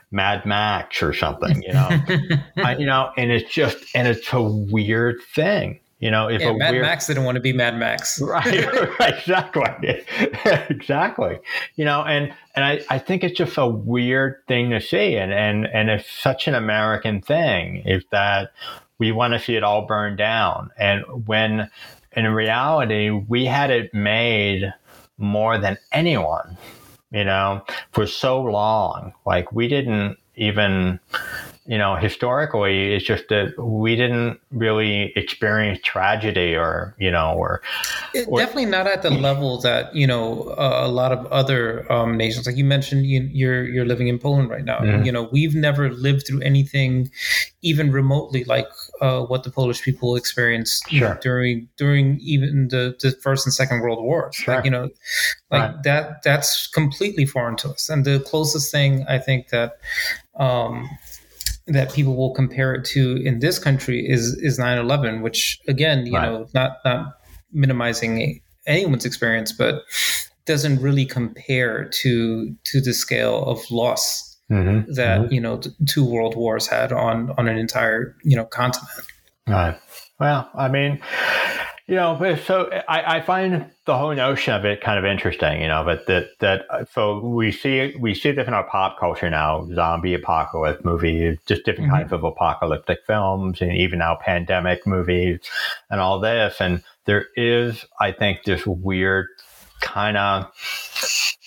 Mad 0.09 0.45
Max 0.45 1.03
or 1.03 1.11
something, 1.11 1.61
you 1.61 1.73
know. 1.73 1.89
I, 2.55 2.77
you 2.77 2.85
know, 2.85 3.11
and 3.17 3.29
it's 3.29 3.53
just 3.53 3.83
and 3.93 4.07
it's 4.07 4.31
a 4.31 4.41
weird 4.41 5.17
thing. 5.33 5.81
You 5.99 6.11
know, 6.11 6.29
if 6.29 6.39
yeah, 6.39 6.53
Mad 6.53 6.71
weird... 6.71 6.83
Max 6.83 7.07
didn't 7.07 7.25
want 7.25 7.35
to 7.35 7.41
be 7.41 7.51
Mad 7.51 7.75
Max, 7.75 8.21
right? 8.21 8.65
right 8.99 9.17
exactly, 9.17 10.05
exactly. 10.69 11.39
You 11.75 11.83
know, 11.83 12.03
and 12.03 12.33
and 12.55 12.63
I, 12.63 12.79
I 12.89 12.97
think 12.97 13.25
it's 13.25 13.37
just 13.37 13.57
a 13.57 13.67
weird 13.67 14.37
thing 14.47 14.69
to 14.69 14.79
see, 14.79 15.17
and 15.17 15.33
and 15.33 15.65
and 15.65 15.89
it's 15.89 16.09
such 16.09 16.47
an 16.47 16.55
American 16.55 17.21
thing 17.21 17.83
is 17.85 18.05
that 18.11 18.53
we 18.97 19.11
want 19.11 19.33
to 19.33 19.39
see 19.41 19.57
it 19.57 19.63
all 19.63 19.87
burn 19.87 20.15
down, 20.15 20.71
and 20.79 21.03
when 21.27 21.69
in 22.13 22.27
reality 22.29 23.09
we 23.09 23.43
had 23.43 23.71
it 23.71 23.93
made 23.93 24.73
more 25.17 25.57
than 25.57 25.77
anyone, 25.91 26.57
you 27.11 27.23
know, 27.23 27.63
for 27.91 28.07
so 28.07 28.41
long. 28.41 29.13
Like 29.25 29.51
we 29.51 29.67
didn't 29.67 30.17
even 30.35 30.99
you 31.67 31.79
know, 31.79 31.95
historically, 31.95 32.93
it's 32.93 33.03
just 33.03 33.27
that 33.29 33.57
we 33.57 33.95
didn't 33.95 34.39
really 34.51 35.11
experience 35.15 35.79
tragedy 35.83 36.55
or, 36.55 36.95
you 36.99 37.09
know, 37.09 37.33
or, 37.33 37.61
or 38.27 38.39
definitely 38.39 38.65
not 38.65 38.85
at 38.85 39.01
the 39.01 39.09
level 39.09 39.59
that, 39.61 39.93
you 39.95 40.05
know, 40.05 40.43
uh, 40.59 40.81
a 40.83 40.87
lot 40.87 41.11
of 41.11 41.25
other 41.27 41.91
um, 41.91 42.17
nations, 42.17 42.45
like 42.45 42.55
you 42.55 42.63
mentioned, 42.63 43.07
you, 43.07 43.21
are 43.21 43.23
you're, 43.23 43.63
you're 43.65 43.85
living 43.85 44.07
in 44.07 44.19
Poland 44.19 44.51
right 44.51 44.63
now. 44.63 44.77
Mm-hmm. 44.77 45.05
You 45.05 45.11
know, 45.11 45.27
we've 45.31 45.55
never 45.55 45.91
lived 45.91 46.27
through 46.27 46.41
anything 46.41 47.09
even 47.63 47.91
remotely 47.91 48.43
like 48.43 48.67
uh, 49.01 49.21
what 49.21 49.43
the 49.43 49.49
Polish 49.49 49.81
people 49.81 50.15
experienced 50.15 50.87
sure. 50.89 50.99
know, 51.09 51.17
during, 51.19 51.67
during 51.77 52.19
even 52.19 52.67
the, 52.67 52.95
the 53.01 53.11
first 53.23 53.47
and 53.47 53.53
second 53.53 53.81
world 53.81 54.03
wars. 54.03 54.35
Sure. 54.35 54.55
Like, 54.55 54.65
you 54.65 54.71
know, 54.71 54.89
like 55.49 55.71
right. 55.71 55.83
that, 55.83 56.21
that's 56.21 56.67
completely 56.67 57.25
foreign 57.25 57.55
to 57.57 57.69
us. 57.69 57.89
And 57.89 58.05
the 58.05 58.19
closest 58.19 58.71
thing 58.71 59.03
I 59.09 59.17
think 59.17 59.49
that, 59.49 59.79
um, 60.35 60.87
that 61.67 61.93
people 61.93 62.15
will 62.15 62.33
compare 62.33 62.73
it 62.73 62.85
to 62.85 63.17
in 63.23 63.39
this 63.39 63.57
country 63.57 64.05
is 64.07 64.35
is 64.41 64.59
9-11 64.59 65.21
which 65.21 65.59
again 65.67 66.05
you 66.05 66.13
right. 66.13 66.25
know 66.25 66.47
not 66.53 66.77
not 66.85 67.17
minimizing 67.51 68.41
anyone's 68.67 69.05
experience 69.05 69.51
but 69.51 69.83
doesn't 70.45 70.79
really 70.81 71.05
compare 71.05 71.85
to 71.85 72.55
to 72.65 72.81
the 72.81 72.93
scale 72.93 73.43
of 73.45 73.59
loss 73.71 74.37
mm-hmm. 74.51 74.91
that 74.93 75.21
mm-hmm. 75.21 75.33
you 75.33 75.41
know 75.41 75.59
two 75.87 76.05
world 76.05 76.35
wars 76.35 76.67
had 76.67 76.91
on 76.91 77.31
on 77.37 77.47
an 77.47 77.57
entire 77.57 78.15
you 78.23 78.35
know 78.35 78.45
continent 78.45 79.07
right 79.47 79.79
well 80.19 80.49
i 80.55 80.67
mean 80.67 81.01
you 81.87 81.95
know, 81.95 82.35
so 82.47 82.69
I, 82.89 83.17
I 83.17 83.21
find 83.21 83.69
the 83.85 83.95
whole 83.95 84.13
notion 84.15 84.55
of 84.55 84.65
it 84.65 84.81
kind 84.81 84.97
of 84.97 85.05
interesting, 85.05 85.61
you 85.61 85.67
know, 85.67 85.83
but 85.83 86.07
that, 86.07 86.29
that, 86.39 86.65
uh, 86.71 86.85
so 86.91 87.19
we 87.19 87.51
see, 87.51 87.95
we 87.99 88.15
see 88.15 88.31
this 88.31 88.47
in 88.47 88.55
our 88.55 88.63
pop 88.63 88.99
culture 88.99 89.29
now, 89.29 89.67
zombie 89.71 90.15
apocalypse 90.15 90.83
movies, 90.83 91.37
just 91.45 91.63
different 91.63 91.91
mm-hmm. 91.91 92.01
kinds 92.01 92.11
of 92.11 92.23
apocalyptic 92.23 92.99
films 93.05 93.61
and 93.61 93.71
even 93.73 93.99
now 93.99 94.17
pandemic 94.19 94.87
movies 94.87 95.39
and 95.91 96.01
all 96.01 96.19
this. 96.19 96.59
And 96.59 96.83
there 97.05 97.27
is, 97.35 97.85
I 97.99 98.11
think, 98.11 98.43
this 98.43 98.65
weird 98.65 99.27
kind 99.81 100.17
of 100.17 100.51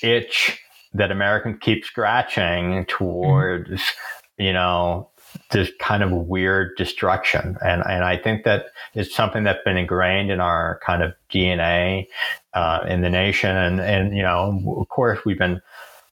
itch 0.03 0.61
that 0.95 1.11
Americans 1.11 1.59
keep 1.61 1.85
scratching 1.85 2.85
towards, 2.87 3.71
mm-hmm. 3.71 4.43
you 4.45 4.53
know, 4.53 5.11
this 5.51 5.71
kind 5.81 6.03
of 6.03 6.11
weird 6.11 6.77
destruction. 6.77 7.57
And, 7.63 7.83
and 7.89 8.05
I 8.05 8.17
think 8.17 8.45
that 8.45 8.67
it's 8.95 9.15
something 9.15 9.45
that's 9.45 9.63
been 9.65 9.77
ingrained 9.77 10.31
in 10.31 10.41
our 10.41 10.81
kind 10.85 11.03
of 11.03 11.15
DNA 11.33 12.07
uh, 12.55 12.85
in 12.89 13.01
the 13.01 13.11
nation. 13.11 13.57
And, 13.57 13.81
and, 13.81 14.17
you 14.17 14.23
know, 14.23 14.77
of 14.79 14.89
course, 14.89 15.21
we've 15.25 15.39
been 15.39 15.63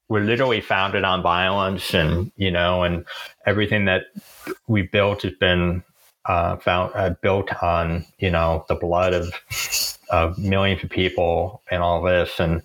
we're 0.08 0.20
literally 0.20 0.60
founded 0.60 1.04
on 1.04 1.22
violence 1.22 1.94
and 1.94 2.30
you 2.36 2.50
know 2.50 2.82
and 2.82 3.04
everything 3.44 3.86
that 3.86 4.04
we 4.68 4.82
built 4.82 5.22
has 5.22 5.32
been 5.34 5.82
uh, 6.26 6.56
found 6.56 6.92
uh, 6.94 7.10
built 7.22 7.50
on 7.62 8.04
you 8.18 8.30
know 8.30 8.64
the 8.68 8.74
blood 8.74 9.12
of 9.12 9.32
of 10.10 10.38
millions 10.38 10.82
of 10.84 10.90
people 10.90 11.62
and 11.70 11.82
all 11.82 12.02
this 12.02 12.38
and 12.38 12.62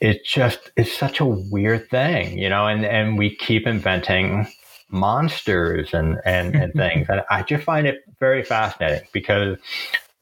it's 0.00 0.30
just 0.30 0.70
it's 0.76 0.96
such 0.96 1.20
a 1.20 1.26
weird 1.26 1.88
thing 1.90 2.38
you 2.38 2.48
know 2.48 2.66
and 2.66 2.84
and 2.84 3.18
we 3.18 3.34
keep 3.34 3.66
inventing 3.66 4.46
monsters 4.88 5.92
and 5.92 6.20
and 6.24 6.54
and 6.54 6.72
things. 6.74 7.06
And 7.08 7.22
i 7.30 7.42
just 7.42 7.64
find 7.64 7.86
it 7.86 8.04
very 8.18 8.42
fascinating 8.42 9.06
because 9.12 9.58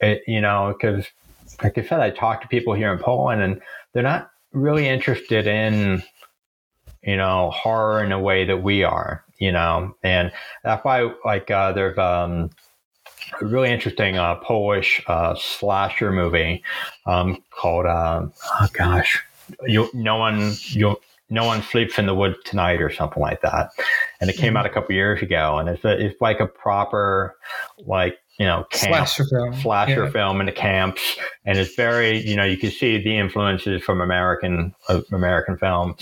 it 0.01 0.23
you 0.27 0.41
know 0.41 0.75
because 0.77 1.05
like 1.63 1.77
i 1.77 1.83
said 1.83 1.99
i 1.99 2.09
talk 2.09 2.41
to 2.41 2.47
people 2.47 2.73
here 2.73 2.91
in 2.91 2.99
poland 2.99 3.41
and 3.41 3.61
they're 3.93 4.03
not 4.03 4.29
really 4.51 4.87
interested 4.87 5.47
in 5.47 6.03
you 7.03 7.15
know 7.15 7.51
horror 7.51 8.03
in 8.03 8.11
a 8.11 8.19
way 8.19 8.45
that 8.45 8.57
we 8.57 8.83
are 8.83 9.25
you 9.39 9.51
know? 9.51 9.95
And 10.03 10.31
that's 10.63 10.83
why 10.83 11.11
like 11.23 11.51
uh, 11.51 11.71
there's 11.73 11.97
um 11.97 12.49
a 13.41 13.45
really 13.45 13.71
interesting 13.71 14.17
uh, 14.17 14.35
Polish 14.35 15.01
uh, 15.07 15.35
slasher 15.35 16.11
movie 16.11 16.63
um, 17.05 17.43
called 17.49 17.85
uh, 17.85 18.27
oh 18.61 18.67
gosh, 18.73 19.23
you 19.65 19.89
no 19.93 20.17
one 20.17 20.53
you 20.69 20.95
no 21.29 21.45
one 21.45 21.61
sleeps 21.63 21.97
in 21.97 22.05
the 22.05 22.15
woods 22.15 22.37
tonight 22.45 22.81
or 22.81 22.91
something 22.91 23.21
like 23.21 23.41
that, 23.41 23.69
and 24.19 24.29
it 24.29 24.37
came 24.37 24.49
mm-hmm. 24.49 24.57
out 24.57 24.65
a 24.65 24.69
couple 24.69 24.93
years 24.95 25.21
ago, 25.21 25.57
and 25.57 25.69
it's 25.69 25.83
a, 25.83 26.05
it's 26.05 26.19
like 26.21 26.39
a 26.39 26.47
proper 26.47 27.35
like 27.79 28.17
you 28.39 28.45
know, 28.45 28.65
camp, 28.69 29.07
slasher 29.07 29.25
film, 29.25 29.55
slasher 29.61 30.05
yeah. 30.05 30.11
film 30.11 30.39
in 30.41 30.45
the 30.45 30.51
camps, 30.51 31.17
and 31.45 31.57
it's 31.57 31.75
very, 31.75 32.19
you 32.27 32.35
know, 32.35 32.43
you 32.43 32.57
can 32.57 32.69
see 32.69 33.01
the 33.01 33.17
influences 33.17 33.81
from 33.81 34.01
American 34.01 34.75
uh, 34.89 35.01
American 35.13 35.57
film, 35.57 35.95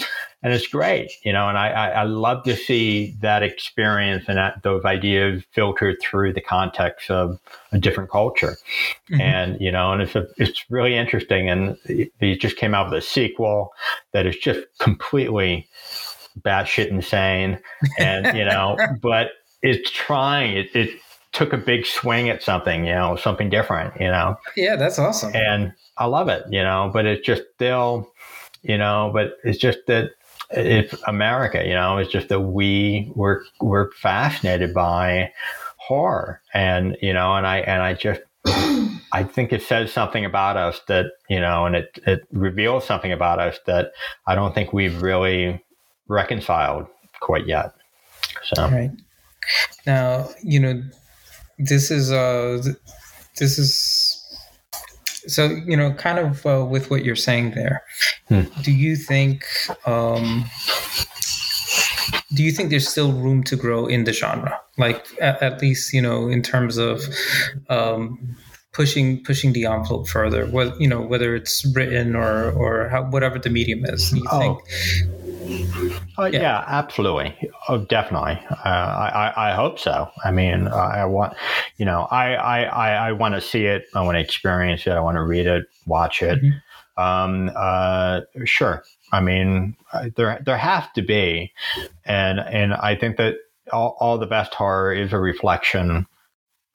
and 0.43 0.53
it's 0.53 0.67
great, 0.67 1.11
you 1.23 1.31
know, 1.31 1.47
and 1.47 1.57
I, 1.57 1.69
I, 1.69 1.87
I 1.89 2.03
love 2.03 2.43
to 2.43 2.55
see 2.55 3.15
that 3.21 3.43
experience 3.43 4.25
and 4.27 4.37
that, 4.37 4.61
those 4.61 4.83
ideas 4.83 5.41
filtered 5.53 5.97
through 6.01 6.33
the 6.33 6.41
context 6.41 7.09
of 7.09 7.39
a 7.71 7.79
different 7.79 8.11
culture, 8.11 8.57
mm-hmm. 9.09 9.21
and 9.21 9.61
you 9.61 9.71
know, 9.71 9.93
and 9.93 10.01
it's 10.01 10.15
a, 10.15 10.27
it's 10.37 10.65
really 10.69 10.95
interesting, 10.95 11.49
and 11.49 11.77
they 12.19 12.35
just 12.35 12.57
came 12.57 12.75
out 12.75 12.91
with 12.91 13.01
a 13.01 13.05
sequel 13.05 13.73
that 14.11 14.25
is 14.27 14.35
just 14.35 14.59
completely 14.79 15.67
batshit 16.41 16.89
insane, 16.89 17.59
and 17.97 18.37
you 18.37 18.43
know, 18.43 18.77
but 19.01 19.29
it's 19.61 19.89
trying 19.89 20.57
it, 20.57 20.75
it 20.75 20.99
took 21.31 21.51
a 21.51 21.57
big 21.57 21.85
swing 21.85 22.29
at 22.29 22.43
something, 22.43 22.85
you 22.85 22.93
know, 22.93 23.15
something 23.15 23.49
different, 23.49 23.99
you 23.99 24.07
know. 24.07 24.37
Yeah, 24.55 24.75
that's 24.75 24.99
awesome. 24.99 25.35
And 25.35 25.73
I 25.97 26.05
love 26.05 26.29
it, 26.29 26.43
you 26.49 26.61
know, 26.61 26.91
but 26.93 27.05
it's 27.05 27.25
just 27.25 27.43
still, 27.55 28.11
you 28.61 28.77
know, 28.77 29.09
but 29.11 29.37
it's 29.43 29.57
just 29.57 29.79
that 29.87 30.11
it's 30.55 30.95
America, 31.07 31.63
you 31.65 31.73
know, 31.73 31.97
it's 31.97 32.11
just 32.11 32.29
that 32.29 32.41
we 32.41 33.11
were 33.15 33.43
we're 33.59 33.91
fascinated 33.93 34.73
by 34.73 35.31
horror 35.77 36.41
and 36.53 36.97
you 37.01 37.13
know, 37.13 37.35
and 37.35 37.45
I 37.45 37.59
and 37.59 37.81
I 37.81 37.93
just 37.93 38.21
I 38.45 39.23
think 39.23 39.53
it 39.53 39.61
says 39.61 39.91
something 39.91 40.25
about 40.25 40.57
us 40.57 40.81
that, 40.87 41.07
you 41.29 41.39
know, 41.39 41.65
and 41.65 41.75
it 41.75 41.99
it 42.05 42.27
reveals 42.31 42.85
something 42.85 43.11
about 43.11 43.39
us 43.39 43.59
that 43.65 43.91
I 44.27 44.35
don't 44.35 44.53
think 44.53 44.73
we've 44.73 45.01
really 45.01 45.63
reconciled 46.07 46.87
quite 47.19 47.47
yet. 47.47 47.73
So 48.43 48.69
right. 48.69 48.91
Now, 49.85 50.29
you 50.41 50.59
know, 50.59 50.83
this 51.57 51.91
is 51.91 52.11
uh 52.11 52.61
this 53.37 53.57
is 53.57 54.19
so 55.27 55.45
you 55.45 55.77
know 55.77 55.93
kind 55.93 56.19
of 56.19 56.45
uh, 56.45 56.65
with 56.65 56.89
what 56.89 57.05
you're 57.05 57.15
saying 57.15 57.51
there 57.51 57.83
hmm. 58.29 58.41
do 58.61 58.71
you 58.71 58.95
think 58.95 59.45
um 59.85 60.45
do 62.33 62.43
you 62.43 62.51
think 62.51 62.69
there's 62.69 62.87
still 62.87 63.11
room 63.11 63.43
to 63.43 63.55
grow 63.55 63.85
in 63.85 64.03
the 64.03 64.13
genre 64.13 64.59
like 64.77 65.05
at, 65.21 65.41
at 65.41 65.61
least 65.61 65.93
you 65.93 66.01
know 66.01 66.27
in 66.27 66.41
terms 66.41 66.77
of 66.77 67.01
um 67.69 68.35
pushing 68.71 69.23
pushing 69.23 69.53
the 69.53 69.65
envelope 69.65 70.07
further 70.07 70.47
whether 70.47 70.75
you 70.79 70.87
know 70.87 71.01
whether 71.01 71.35
it's 71.35 71.65
written 71.75 72.15
or 72.15 72.51
or 72.51 72.89
how, 72.89 73.03
whatever 73.03 73.37
the 73.37 73.49
medium 73.49 73.85
is 73.85 74.11
you 74.11 74.25
oh. 74.31 74.39
think 74.39 75.13
uh, 76.17 76.25
yeah. 76.25 76.41
yeah. 76.41 76.63
absolutely. 76.67 77.49
Oh, 77.67 77.79
definitely. 77.85 78.39
Uh, 78.49 78.67
I, 78.67 79.33
I 79.35 79.53
hope 79.53 79.79
so. 79.79 80.09
I 80.23 80.31
mean, 80.31 80.67
I 80.67 81.05
want, 81.05 81.35
you 81.77 81.85
know, 81.85 82.07
I, 82.11 82.33
I, 82.35 82.89
I, 83.07 83.11
want 83.11 83.35
to 83.35 83.41
see 83.41 83.65
it. 83.65 83.85
I 83.93 84.01
want 84.01 84.15
to 84.15 84.19
experience 84.19 84.87
it. 84.87 84.91
I 84.91 84.99
want 84.99 85.15
to 85.15 85.23
read 85.23 85.47
it, 85.47 85.65
watch 85.85 86.21
it. 86.21 86.41
Mm-hmm. 86.41 86.57
Um, 86.97 87.51
uh, 87.55 88.21
sure. 88.45 88.83
I 89.11 89.21
mean, 89.21 89.75
there, 90.15 90.41
there 90.45 90.57
have 90.57 90.91
to 90.93 91.01
be, 91.01 91.53
and, 92.05 92.39
and 92.39 92.73
I 92.73 92.95
think 92.95 93.17
that 93.17 93.35
all, 93.71 93.95
all 93.99 94.17
the 94.17 94.25
best 94.25 94.53
horror 94.53 94.93
is 94.93 95.13
a 95.13 95.19
reflection 95.19 96.05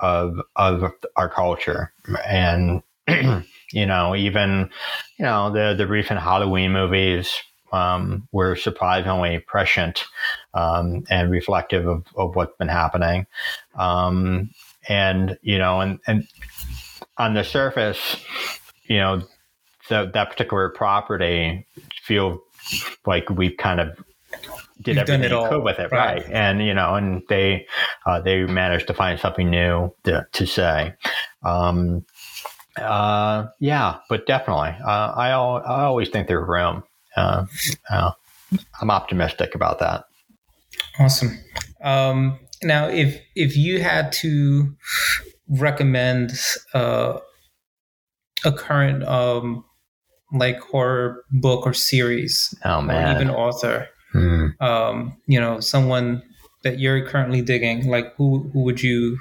of, 0.00 0.40
of 0.56 0.92
our 1.16 1.28
culture. 1.28 1.92
And, 2.26 2.82
you 3.08 3.86
know, 3.86 4.14
even, 4.14 4.70
you 5.18 5.24
know, 5.24 5.52
the, 5.52 5.74
the 5.76 5.86
recent 5.86 6.20
Halloween 6.20 6.72
movies, 6.72 7.34
um, 7.72 8.26
were 8.32 8.56
surprisingly 8.56 9.40
prescient 9.40 10.04
um, 10.54 11.04
and 11.10 11.30
reflective 11.30 11.86
of, 11.86 12.04
of, 12.16 12.34
what's 12.34 12.56
been 12.56 12.68
happening. 12.68 13.26
Um, 13.76 14.50
and, 14.88 15.38
you 15.42 15.58
know, 15.58 15.80
and, 15.80 15.98
and 16.06 16.26
on 17.18 17.34
the 17.34 17.44
surface, 17.44 18.16
you 18.84 18.96
know, 18.96 19.22
the, 19.88 20.10
that 20.14 20.30
particular 20.30 20.68
property 20.70 21.66
feel 22.02 22.40
like 23.06 23.28
we've 23.30 23.56
kind 23.56 23.80
of 23.80 23.96
did 24.82 24.96
You've 24.96 25.08
everything 25.08 25.42
we 25.42 25.48
could 25.48 25.62
with 25.64 25.78
it, 25.78 25.90
right. 25.90 26.22
right? 26.22 26.30
And 26.30 26.62
you 26.62 26.74
know, 26.74 26.94
and 26.94 27.22
they 27.28 27.66
uh, 28.06 28.20
they 28.20 28.44
managed 28.44 28.86
to 28.88 28.94
find 28.94 29.18
something 29.18 29.50
new 29.50 29.92
to, 30.04 30.26
to 30.30 30.46
say. 30.46 30.94
Um, 31.42 32.04
uh, 32.76 33.46
yeah, 33.58 33.98
but 34.08 34.26
definitely, 34.26 34.76
uh, 34.84 35.12
I 35.16 35.30
I 35.30 35.84
always 35.84 36.10
think 36.10 36.28
there's 36.28 36.46
room 36.46 36.84
uh, 37.18 37.46
uh, 37.90 38.12
I'm 38.80 38.90
optimistic 38.90 39.54
about 39.54 39.78
that. 39.80 40.04
Awesome. 40.98 41.38
Um, 41.82 42.38
now, 42.62 42.88
if 42.88 43.20
if 43.34 43.56
you 43.56 43.82
had 43.82 44.12
to 44.12 44.76
recommend 45.48 46.32
uh, 46.74 47.18
a 48.44 48.52
current 48.52 49.04
um, 49.04 49.64
like 50.32 50.60
horror 50.60 51.24
book 51.30 51.66
or 51.66 51.72
series, 51.72 52.54
oh, 52.64 52.80
man. 52.80 53.16
or 53.16 53.20
even 53.20 53.34
author, 53.34 53.88
hmm. 54.12 54.48
um, 54.60 55.16
you 55.26 55.40
know, 55.40 55.60
someone 55.60 56.22
that 56.64 56.78
you're 56.78 57.06
currently 57.06 57.42
digging, 57.42 57.88
like 57.88 58.14
who 58.16 58.50
who 58.52 58.62
would 58.62 58.82
you 58.82 59.18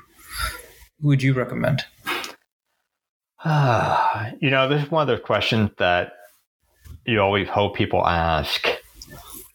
who 1.02 1.08
would 1.08 1.24
you 1.24 1.34
recommend? 1.34 1.86
uh, 3.44 4.32
you 4.40 4.50
know, 4.50 4.68
this 4.68 4.84
is 4.84 4.92
one 4.92 5.02
of 5.02 5.08
those 5.08 5.26
questions 5.26 5.72
that 5.78 6.14
you 7.06 7.20
always 7.20 7.48
hope 7.48 7.76
people 7.76 8.06
ask. 8.06 8.68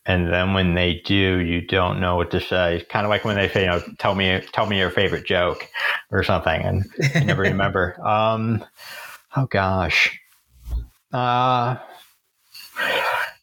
And 0.05 0.33
then 0.33 0.53
when 0.53 0.75
they 0.75 1.01
do, 1.05 1.39
you 1.39 1.61
don't 1.61 2.01
know 2.01 2.17
what 2.17 2.33
to 2.33 2.41
say. 2.41 2.79
It's 2.79 2.91
kind 2.91 3.07
of 3.07 3.11
like 3.11 3.25
when 3.25 3.37
they 3.37 3.49
say, 3.49 3.63
you 3.65 3.71
know, 3.71 3.83
tell 3.99 4.17
me, 4.17 4.41
tell 4.53 4.67
me 4.67 4.79
your 4.79 4.91
favorite 4.91 5.25
joke 5.25 5.69
or 6.11 6.25
something. 6.25 6.61
And 6.61 6.85
you 7.15 7.25
never 7.25 7.43
remember. 7.43 8.05
Um, 8.05 8.65
oh 9.37 9.47
gosh. 9.47 10.19
Uh, 11.13 11.77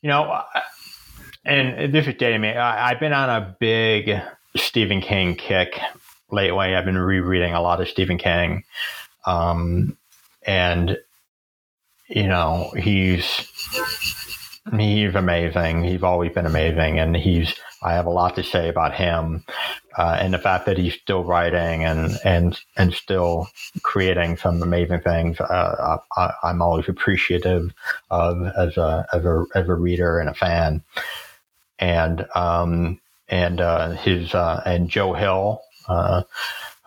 you 0.02 0.10
know, 0.10 0.42
and 1.46 1.94
this 1.94 2.08
is 2.08 2.16
dating 2.16 2.42
me. 2.42 2.50
I, 2.50 2.92
I've 2.92 3.00
been 3.00 3.14
on 3.14 3.30
a 3.30 3.56
big 3.60 4.20
Stephen 4.56 5.02
King 5.02 5.36
kick 5.36 5.80
lately. 6.32 6.76
I've 6.76 6.86
been 6.86 6.98
rereading 6.98 7.54
a 7.54 7.62
lot 7.62 7.82
of 7.82 7.88
Stephen 7.88 8.18
King. 8.18 8.64
Um, 9.26 9.98
and 10.44 10.98
you 12.08 12.28
know, 12.28 12.72
he's 12.78 13.26
he's 14.78 15.16
amazing. 15.16 15.84
He's 15.84 16.04
always 16.04 16.32
been 16.32 16.46
amazing, 16.46 17.00
and 17.00 17.16
he's. 17.16 17.54
I 17.82 17.94
have 17.94 18.06
a 18.06 18.12
lot 18.12 18.36
to 18.36 18.44
say 18.44 18.68
about 18.68 18.94
him, 18.94 19.44
uh, 19.98 20.18
and 20.20 20.34
the 20.34 20.38
fact 20.40 20.66
that 20.66 20.78
he's 20.78 20.96
still 20.96 21.24
writing 21.24 21.86
and 21.86 22.18
and 22.24 22.60
and 22.78 22.94
still 22.94 23.48
creating 23.84 24.38
some 24.38 24.62
amazing 24.62 25.02
things. 25.02 25.40
Uh, 25.40 25.98
I, 26.18 26.34
am 26.44 26.62
always 26.62 26.90
appreciative 26.90 27.74
of 28.12 28.46
as 28.58 28.78
a 28.78 29.08
as 29.14 29.26
a 29.26 29.46
as 29.56 29.68
a 29.70 29.74
reader 29.76 30.20
and 30.20 30.30
a 30.30 30.34
fan, 30.34 30.84
and 31.80 32.26
um 32.36 33.00
and 33.30 33.62
uh, 33.62 33.92
his 33.92 34.34
uh, 34.34 34.62
and 34.66 34.90
Joe 34.90 35.14
Hill, 35.14 35.62
uh, 35.88 36.24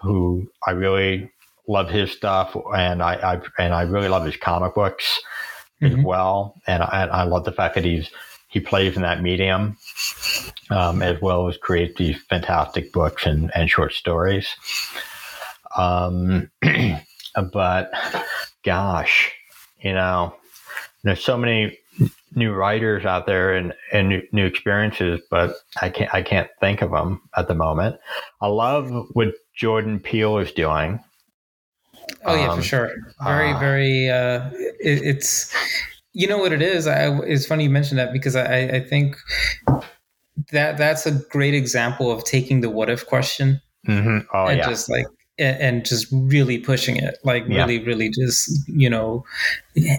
who 0.02 0.48
I 0.66 0.72
really 0.72 1.30
love 1.68 1.88
his 1.88 2.10
stuff, 2.10 2.56
and 2.74 3.02
I, 3.02 3.14
I 3.14 3.40
and 3.58 3.72
I 3.72 3.82
really 3.82 4.08
love 4.08 4.26
his 4.26 4.36
comic 4.36 4.74
books 4.74 5.20
mm-hmm. 5.82 5.98
as 5.98 6.04
well. 6.04 6.60
And 6.66 6.82
I, 6.82 7.08
I, 7.10 7.22
love 7.24 7.44
the 7.44 7.52
fact 7.52 7.74
that 7.74 7.84
he's 7.84 8.10
he 8.48 8.60
plays 8.60 8.96
in 8.96 9.02
that 9.02 9.22
medium 9.22 9.76
um, 10.70 11.02
as 11.02 11.20
well 11.20 11.48
as 11.48 11.56
creates 11.56 11.98
these 11.98 12.20
fantastic 12.28 12.92
books 12.92 13.26
and, 13.26 13.50
and 13.54 13.68
short 13.68 13.92
stories. 13.92 14.48
Um, 15.76 16.50
but 17.52 17.90
gosh, 18.62 19.32
you 19.80 19.92
know, 19.92 20.34
there's 21.02 21.24
so 21.24 21.36
many 21.36 21.78
new 22.34 22.52
writers 22.52 23.04
out 23.04 23.26
there 23.26 23.54
and, 23.54 23.74
and 23.92 24.08
new, 24.08 24.22
new 24.32 24.46
experiences, 24.46 25.20
but 25.30 25.54
I 25.80 25.90
can't 25.90 26.14
I 26.14 26.22
can't 26.22 26.50
think 26.60 26.82
of 26.82 26.90
them 26.90 27.20
at 27.36 27.48
the 27.48 27.54
moment. 27.54 27.96
I 28.40 28.48
love 28.48 28.90
what 29.12 29.34
Jordan 29.54 30.00
Peele 30.00 30.38
is 30.38 30.52
doing. 30.52 31.00
Oh 32.24 32.34
yeah, 32.34 32.50
um, 32.50 32.58
for 32.58 32.62
sure. 32.62 32.90
Very, 33.22 33.52
uh, 33.52 33.58
very. 33.58 34.10
Uh, 34.10 34.50
it, 34.80 35.02
it's 35.02 35.54
you 36.12 36.26
know 36.26 36.38
what 36.38 36.52
it 36.52 36.62
is. 36.62 36.86
I, 36.86 37.16
it's 37.20 37.46
funny 37.46 37.64
you 37.64 37.70
mentioned 37.70 37.98
that 37.98 38.12
because 38.12 38.36
I, 38.36 38.60
I 38.60 38.80
think 38.80 39.16
that 40.50 40.78
that's 40.78 41.06
a 41.06 41.12
great 41.12 41.54
example 41.54 42.10
of 42.10 42.24
taking 42.24 42.60
the 42.60 42.70
what 42.70 42.90
if 42.90 43.06
question 43.06 43.60
mm-hmm. 43.86 44.18
oh, 44.34 44.46
and 44.46 44.58
yeah. 44.58 44.68
just 44.68 44.90
like 44.90 45.06
and 45.38 45.84
just 45.84 46.06
really 46.12 46.58
pushing 46.58 46.96
it 46.96 47.18
like 47.24 47.44
yeah. 47.48 47.58
really 47.58 47.82
really 47.84 48.10
just 48.10 48.50
you 48.68 48.88
know 48.88 49.24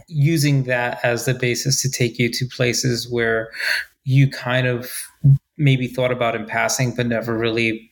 using 0.07 0.63
that 0.63 0.99
as 1.03 1.25
the 1.25 1.33
basis 1.33 1.81
to 1.81 1.89
take 1.89 2.19
you 2.19 2.29
to 2.31 2.45
places 2.45 3.11
where 3.11 3.49
you 4.03 4.29
kind 4.29 4.67
of 4.67 4.91
maybe 5.57 5.87
thought 5.87 6.11
about 6.11 6.35
in 6.35 6.45
passing 6.45 6.95
but 6.95 7.07
never 7.07 7.37
really 7.37 7.91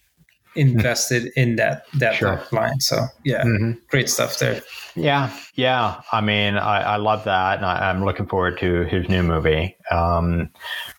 invested 0.56 1.32
in 1.36 1.56
that 1.56 1.86
that 1.94 2.16
sure. 2.16 2.42
line 2.52 2.80
so 2.80 3.06
yeah 3.24 3.44
mm-hmm. 3.44 3.72
great 3.90 4.10
stuff 4.10 4.38
there 4.40 4.62
yeah 4.96 5.32
yeah 5.56 6.02
i 6.12 6.20
mean 6.20 6.58
i, 6.58 6.82
I 6.82 6.96
love 6.98 7.24
that 7.24 7.58
and 7.58 7.66
I, 7.66 7.90
am 7.90 8.04
looking 8.04 8.26
forward 8.26 8.58
to 8.60 8.84
his 8.84 9.08
new 9.08 9.24
movie 9.24 9.78
um, 9.92 10.50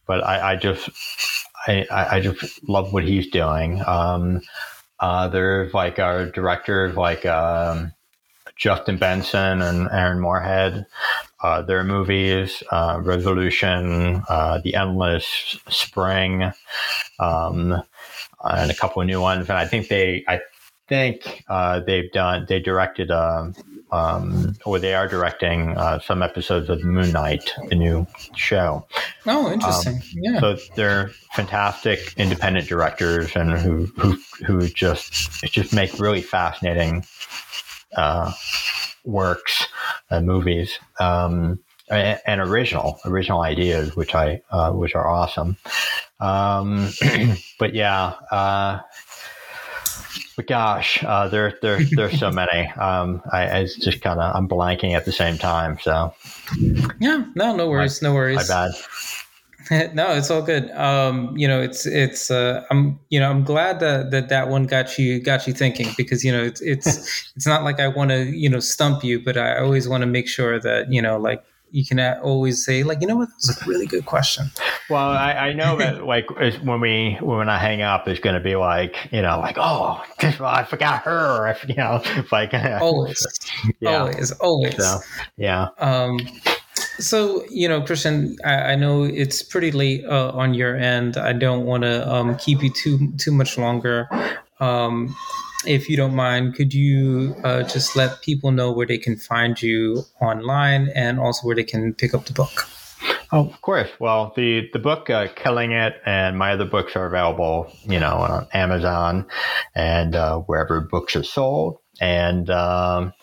but 0.07 0.25
I, 0.25 0.53
I 0.53 0.57
just 0.57 0.89
I, 1.67 1.87
I 1.91 2.21
just 2.21 2.67
love 2.69 2.93
what 2.93 3.05
he's 3.05 3.29
doing 3.29 3.83
um, 3.87 4.41
uh, 5.01 5.29
there's 5.29 5.75
like 5.75 5.99
our 5.99 6.27
directors 6.27 6.97
like 6.97 7.27
um, 7.27 7.93
Justin 8.57 8.97
Benson 8.97 9.61
and 9.61 9.89
Aaron 9.91 10.21
Moorhead. 10.21 10.87
Uh, 11.43 11.61
their 11.61 11.83
movies, 11.83 12.63
uh, 12.71 13.01
Resolution, 13.03 14.23
uh, 14.29 14.61
The 14.63 14.77
Endless 14.77 15.59
Spring, 15.69 16.53
um, 17.19 17.83
and 18.45 18.71
a 18.71 18.75
couple 18.75 19.03
of 19.03 19.07
new 19.07 19.21
ones. 19.21 19.49
And 19.49 19.59
I 19.59 19.67
think 19.67 19.89
they, 19.89 20.25
I 20.29 20.41
think 20.89 21.45
uh, 21.49 21.81
they've 21.81 22.11
done, 22.13 22.47
they 22.49 22.61
directed, 22.61 23.11
um, 23.11 23.55
um, 23.93 24.55
or 24.65 24.79
they 24.79 24.95
are 24.95 25.07
directing 25.07 25.77
uh, 25.77 26.01
some 26.01 26.23
episodes 26.23 26.71
of 26.71 26.83
Moon 26.83 27.13
Knight, 27.13 27.53
the 27.69 27.75
new 27.75 28.07
show. 28.35 28.87
Oh, 29.27 29.53
interesting. 29.53 29.97
Um, 29.97 30.03
yeah. 30.15 30.41
So 30.41 30.57
they're 30.77 31.09
fantastic 31.35 32.15
independent 32.17 32.69
directors 32.69 33.37
and 33.37 33.53
who 33.53 33.87
who 33.99 34.19
who 34.47 34.67
just 34.69 35.45
just 35.45 35.75
make 35.75 35.99
really 35.99 36.23
fascinating 36.23 37.05
uh, 37.95 38.33
works 39.05 39.67
and 40.11 40.27
movies. 40.27 40.79
Um, 40.99 41.61
and, 41.91 42.19
and, 42.27 42.41
original 42.41 42.99
original 43.05 43.43
ideas, 43.43 43.95
which 43.95 44.15
I 44.15 44.41
uh, 44.51 44.73
which 44.73 44.95
are 44.95 45.07
awesome. 45.07 45.59
Um, 46.23 46.91
but 47.59 47.75
yeah, 47.75 48.15
uh, 48.31 48.81
but 50.37 50.47
gosh, 50.47 51.03
uh, 51.05 51.29
there 51.29 51.59
there 51.61 51.81
there's 51.85 52.19
so 52.19 52.31
many. 52.43 52.69
Um, 52.69 53.23
I, 53.33 53.59
I 53.59 53.65
just 53.65 54.01
kind 54.01 54.21
of 54.21 54.35
I'm 54.35 54.49
blanking 54.49 54.95
at 54.95 55.05
the 55.05 55.13
same 55.13 55.37
time. 55.39 55.79
So 55.83 56.15
yeah, 57.01 57.25
no, 57.35 57.57
no 57.57 57.69
worries, 57.69 58.01
no 58.03 58.15
worries. 58.15 58.49
My 58.49 58.69
bad. 58.69 58.73
no, 59.95 60.11
it's 60.11 60.31
all 60.31 60.43
good. 60.43 60.71
Um, 60.73 61.37
you 61.37 61.47
know, 61.47 61.61
it's 61.61 61.87
it's. 61.87 62.31
Uh, 62.31 62.65
I'm 62.71 62.99
you 63.11 63.21
know 63.21 63.31
I'm 63.31 63.45
glad 63.45 63.81
that, 63.81 64.11
that 64.11 64.29
that 64.29 64.49
one 64.49 64.67
got 64.67 64.99
you 64.99 65.21
got 65.21 65.47
you 65.47 65.53
thinking 65.53 65.89
because 65.97 66.25
you 66.25 66.33
know 66.33 66.43
it's 66.43 66.61
it's 66.61 67.33
it's 67.37 67.47
not 67.47 67.65
like 67.65 67.81
I 67.81 67.89
want 67.89 68.11
to 68.11 68.25
you 68.25 68.49
know 68.49 68.61
stump 68.61 69.05
you, 69.05 69.23
but 69.23 69.37
I 69.37 69.59
always 69.59 69.89
want 69.89 70.03
to 70.03 70.07
make 70.07 70.29
sure 70.29 70.59
that 70.61 70.93
you 70.93 71.03
know 71.03 71.19
like 71.19 71.45
you 71.73 71.85
can 71.85 71.99
always 72.21 72.65
say 72.65 72.83
like 72.83 73.01
you 73.01 73.07
know 73.07 73.17
what? 73.17 73.29
That's 73.31 73.63
a 73.63 73.67
really 73.67 73.87
good 73.87 74.07
question. 74.07 74.51
Well 74.91 75.11
i, 75.11 75.33
I 75.33 75.53
know 75.53 75.77
that 75.79 76.05
like 76.15 76.29
when 76.63 76.81
we 76.81 77.17
when 77.21 77.49
i 77.49 77.59
hang 77.59 77.83
up 77.83 78.07
it's 78.09 78.21
going 78.21 78.35
to 78.35 78.41
be 78.41 78.57
like 78.57 79.09
you 79.11 79.23
know 79.23 79.39
like 79.41 79.57
oh 79.59 80.05
i 80.21 80.65
forgot 80.65 81.03
her 81.05 81.49
if 81.49 81.67
you 81.69 81.75
know 81.77 82.03
like 82.33 82.53
always. 82.81 83.25
Yeah. 83.81 84.01
always. 84.01 84.33
Always. 84.33 84.77
So, 84.77 84.99
yeah. 85.37 85.69
Um 85.79 86.19
so 86.99 87.45
you 87.49 87.69
know 87.69 87.81
christian 87.81 88.37
i, 88.45 88.73
I 88.73 88.75
know 88.75 89.05
it's 89.05 89.43
pretty 89.43 89.73
late 89.73 90.05
uh, 90.05 90.31
on 90.35 90.55
your 90.55 90.77
end. 90.77 91.17
I 91.17 91.33
don't 91.33 91.65
want 91.65 91.85
to 91.85 92.09
um, 92.13 92.37
keep 92.37 92.63
you 92.63 92.71
too 92.71 93.13
too 93.17 93.33
much 93.33 93.57
longer. 93.57 94.09
Um, 94.61 95.15
if 95.67 95.89
you 95.89 95.97
don't 95.97 96.15
mind, 96.15 96.55
could 96.55 96.75
you 96.75 97.35
uh, 97.45 97.63
just 97.63 97.97
let 97.97 98.23
people 98.23 98.51
know 98.51 98.73
where 98.73 98.87
they 98.87 98.99
can 98.99 99.17
find 99.17 99.61
you 99.61 100.03
online 100.21 100.89
and 100.95 101.19
also 101.19 101.47
where 101.47 101.57
they 101.57 101.65
can 101.65 101.95
pick 101.95 102.15
up 102.15 102.27
the 102.27 102.33
book? 102.33 102.69
Oh, 103.35 103.47
of 103.47 103.61
course. 103.63 103.89
Well, 103.99 104.33
the 104.37 104.69
the 104.73 104.79
book 104.79 105.09
uh, 105.09 105.29
"Killing 105.35 105.73
It" 105.73 105.95
and 106.05 106.37
my 106.37 106.53
other 106.53 106.67
books 106.67 106.97
are 106.97 107.07
available, 107.07 107.73
you 107.85 107.99
know, 107.99 108.17
on 108.17 108.47
Amazon 108.53 109.27
and 109.75 110.15
uh, 110.15 110.39
wherever 110.41 110.83
books 110.83 111.17
are 111.17 111.23
sold. 111.23 111.79
And 112.01 112.51
um, 112.51 113.15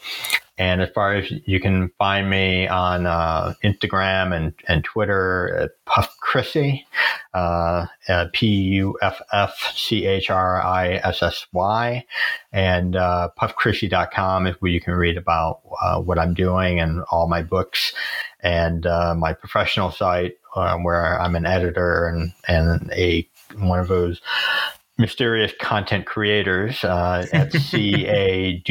and 0.59 0.81
as 0.81 0.89
far 0.89 1.15
as 1.15 1.31
you 1.45 1.61
can 1.61 1.89
find 1.97 2.29
me 2.29 2.67
on 2.67 3.05
uh, 3.05 3.53
Instagram 3.63 4.35
and, 4.35 4.53
and 4.67 4.83
Twitter 4.83 5.55
at 5.55 5.71
Puff 5.85 6.13
Chrissy, 6.19 6.85
uh, 7.33 7.85
P 8.33 8.47
U 8.47 8.97
F 9.01 9.21
F 9.31 9.71
C 9.73 10.05
H 10.05 10.29
R 10.29 10.61
I 10.61 10.95
S 10.95 11.23
S 11.23 11.47
Y. 11.53 12.05
And 12.51 12.97
uh, 12.97 13.29
puffchrissy.com 13.39 14.47
is 14.47 14.55
where 14.59 14.71
you 14.71 14.81
can 14.81 14.95
read 14.95 15.15
about 15.15 15.61
uh, 15.81 16.01
what 16.01 16.19
I'm 16.19 16.33
doing 16.33 16.81
and 16.81 17.03
all 17.09 17.29
my 17.29 17.41
books. 17.41 17.93
And 18.41 18.85
uh, 18.85 19.15
my 19.15 19.31
professional 19.31 19.91
site, 19.91 20.35
uh, 20.57 20.77
where 20.79 21.21
I'm 21.21 21.35
an 21.35 21.45
editor 21.45 22.05
and, 22.07 22.33
and 22.49 22.91
a 22.91 23.25
one 23.55 23.79
of 23.79 23.87
those 23.87 24.21
mysterious 24.99 25.51
content 25.59 26.05
creators 26.05 26.83
uh, 26.83 27.25
at 27.33 27.51
cadume.com 27.53 28.63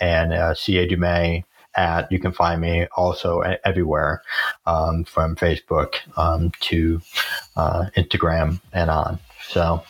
and 0.00 0.32
uh, 0.32 0.54
cadume 0.54 1.44
at 1.76 2.10
you 2.10 2.18
can 2.18 2.32
find 2.32 2.60
me 2.60 2.88
also 2.96 3.40
everywhere 3.64 4.22
um, 4.66 5.04
from 5.04 5.36
facebook 5.36 5.94
um, 6.16 6.50
to 6.60 7.00
uh, 7.56 7.84
instagram 7.96 8.60
and 8.72 8.90
on. 8.90 9.20
So 9.48 9.84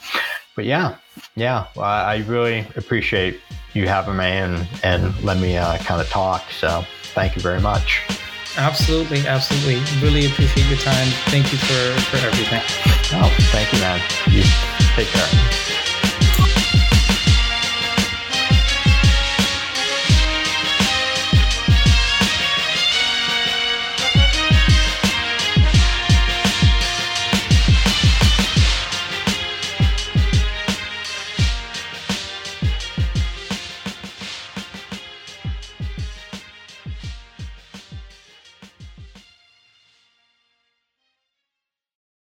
but 0.57 0.67
yeah 0.67 0.97
yeah 1.37 1.67
well, 1.77 1.87
i 1.87 2.19
really 2.29 2.67
appreciate 2.77 3.41
you 3.75 3.87
having 3.89 4.17
me 4.17 4.25
and, 4.25 4.69
and 4.83 5.23
let 5.23 5.39
me 5.39 5.57
uh, 5.57 5.79
kind 5.79 6.01
of 6.01 6.09
talk. 6.09 6.51
So 6.51 6.85
thank 7.15 7.37
you 7.37 7.43
very 7.43 7.61
much. 7.61 8.03
Absolutely 8.57 9.27
absolutely. 9.27 9.81
Really 10.03 10.27
appreciate 10.27 10.69
your 10.69 10.79
time. 10.79 11.07
Thank 11.27 11.53
you 11.53 11.59
for 11.59 12.01
for 12.01 12.17
everything. 12.17 12.63
Oh 13.13 13.35
thank 13.53 13.73
you 13.73 13.79
man. 13.79 14.01
You 14.29 14.43
Take 15.01 15.09
care. 15.09 15.80